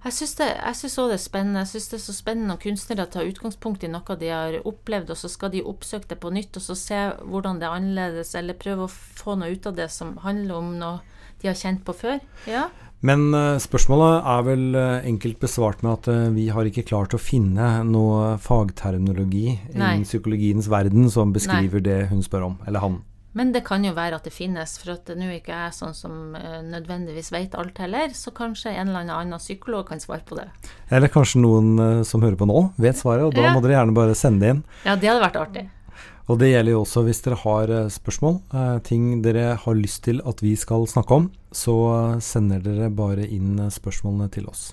Jeg 0.00 0.16
syns 0.16 0.96
òg 0.98 1.10
det 1.12 1.18
er 1.18 1.22
spennende. 1.22 1.62
Jeg 1.62 1.70
synes 1.74 1.88
det 1.92 1.96
er 1.98 2.04
så 2.06 2.14
spennende 2.16 2.48
når 2.48 2.60
kunstnere 2.64 3.06
tar 3.12 3.28
utgangspunkt 3.28 3.84
i 3.84 3.90
noe 3.92 4.16
de 4.18 4.32
har 4.32 4.56
opplevd, 4.64 5.12
og 5.12 5.20
så 5.20 5.28
skal 5.28 5.52
de 5.52 5.62
oppsøke 5.62 6.08
det 6.10 6.18
på 6.22 6.32
nytt, 6.32 6.56
og 6.56 6.64
så 6.64 6.76
se 6.78 7.00
hvordan 7.20 7.60
det 7.60 7.68
er 7.68 7.76
annerledes, 7.76 8.34
eller 8.34 8.58
prøve 8.58 8.88
å 8.88 8.90
få 8.90 9.36
noe 9.38 9.52
ut 9.52 9.68
av 9.68 9.76
det 9.76 9.90
som 9.92 10.16
handler 10.24 10.56
om 10.56 10.72
noe 10.80 11.20
de 11.40 11.52
har 11.52 11.56
kjent 11.56 11.84
på 11.84 11.94
før. 11.96 12.18
Ja. 12.48 12.66
Men 13.06 13.30
uh, 13.32 13.56
spørsmålet 13.60 14.26
er 14.28 14.42
vel 14.44 14.64
uh, 14.76 15.06
enkelt 15.08 15.40
besvart 15.40 15.84
med 15.84 15.92
at 15.94 16.08
uh, 16.12 16.32
vi 16.36 16.50
har 16.52 16.68
ikke 16.68 16.84
klart 16.90 17.16
å 17.16 17.20
finne 17.20 17.80
noe 17.88 18.34
fagterminologi 18.44 19.54
innen 19.72 20.04
psykologiens 20.04 20.68
verden 20.70 21.08
som 21.12 21.32
beskriver 21.32 21.80
Nei. 21.80 21.86
det 21.88 22.00
hun 22.10 22.20
spør 22.24 22.50
om, 22.50 22.58
eller 22.68 22.84
han. 22.84 23.00
Men 23.32 23.52
det 23.54 23.62
kan 23.62 23.84
jo 23.86 23.94
være 23.94 24.18
at 24.18 24.24
det 24.26 24.34
finnes, 24.34 24.72
for 24.82 24.96
at 24.96 25.12
nå 25.14 25.28
er 25.28 25.36
ikke 25.38 25.54
jeg 25.54 25.74
sånn 25.76 25.92
som 25.94 26.14
nødvendigvis 26.66 27.30
vet 27.30 27.52
alt 27.54 27.78
heller, 27.78 28.10
så 28.10 28.32
kanskje 28.34 28.72
en 28.74 28.90
eller 28.90 29.06
annen 29.14 29.38
psykolog 29.38 29.86
kan 29.86 30.02
svare 30.02 30.26
på 30.26 30.34
det. 30.34 30.48
Eller 30.90 31.12
kanskje 31.14 31.38
noen 31.38 32.02
som 32.02 32.26
hører 32.26 32.34
på 32.40 32.48
nå, 32.50 32.64
vet 32.82 32.98
svaret, 32.98 33.28
og 33.28 33.38
da 33.38 33.52
må 33.54 33.62
dere 33.62 33.76
gjerne 33.78 33.94
bare 33.94 34.18
sende 34.18 34.42
det 34.42 34.56
inn. 34.56 34.64
Ja, 34.82 34.96
det 34.98 35.12
hadde 35.12 35.22
vært 35.22 35.38
artig. 35.44 35.68
Og 36.30 36.38
det 36.38 36.52
gjelder 36.52 36.76
jo 36.76 36.82
også 36.84 37.02
hvis 37.06 37.22
dere 37.24 37.38
har 37.42 37.70
eh, 37.74 37.88
spørsmål, 37.90 38.36
eh, 38.54 38.76
ting 38.86 39.06
dere 39.24 39.56
har 39.58 39.74
lyst 39.78 40.04
til 40.06 40.20
at 40.22 40.42
vi 40.44 40.52
skal 40.58 40.86
snakke 40.86 41.16
om, 41.16 41.30
så 41.50 41.74
sender 42.22 42.62
dere 42.62 42.90
bare 42.94 43.26
inn 43.26 43.58
eh, 43.58 43.72
spørsmålene 43.74 44.30
til 44.30 44.46
oss. 44.50 44.68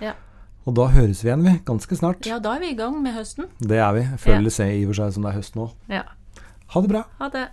Ja. 0.00 0.14
Og 0.64 0.78
da 0.78 0.88
høres 0.94 1.20
vi 1.20 1.28
igjen, 1.28 1.44
vi, 1.44 1.58
ganske 1.68 1.98
snart. 2.00 2.24
Ja, 2.24 2.38
da 2.40 2.54
er 2.56 2.64
vi 2.64 2.72
i 2.72 2.78
gang 2.78 2.96
med 3.04 3.12
høsten. 3.18 3.50
Det 3.60 3.82
er 3.84 3.92
vi. 3.98 4.06
Føler 4.22 4.48
ja. 4.48 4.56
det 4.56 4.70
i 4.72 4.86
og 4.86 4.94
for 4.94 5.02
seg 5.02 5.12
som 5.18 5.26
det 5.26 5.34
er 5.34 5.38
høst 5.42 5.60
nå. 5.60 5.68
Ja. 5.92 6.06
Ha 6.72 6.84
det 6.86 6.92
bra. 6.94 7.04
Ha 7.20 7.28
det. 7.34 7.44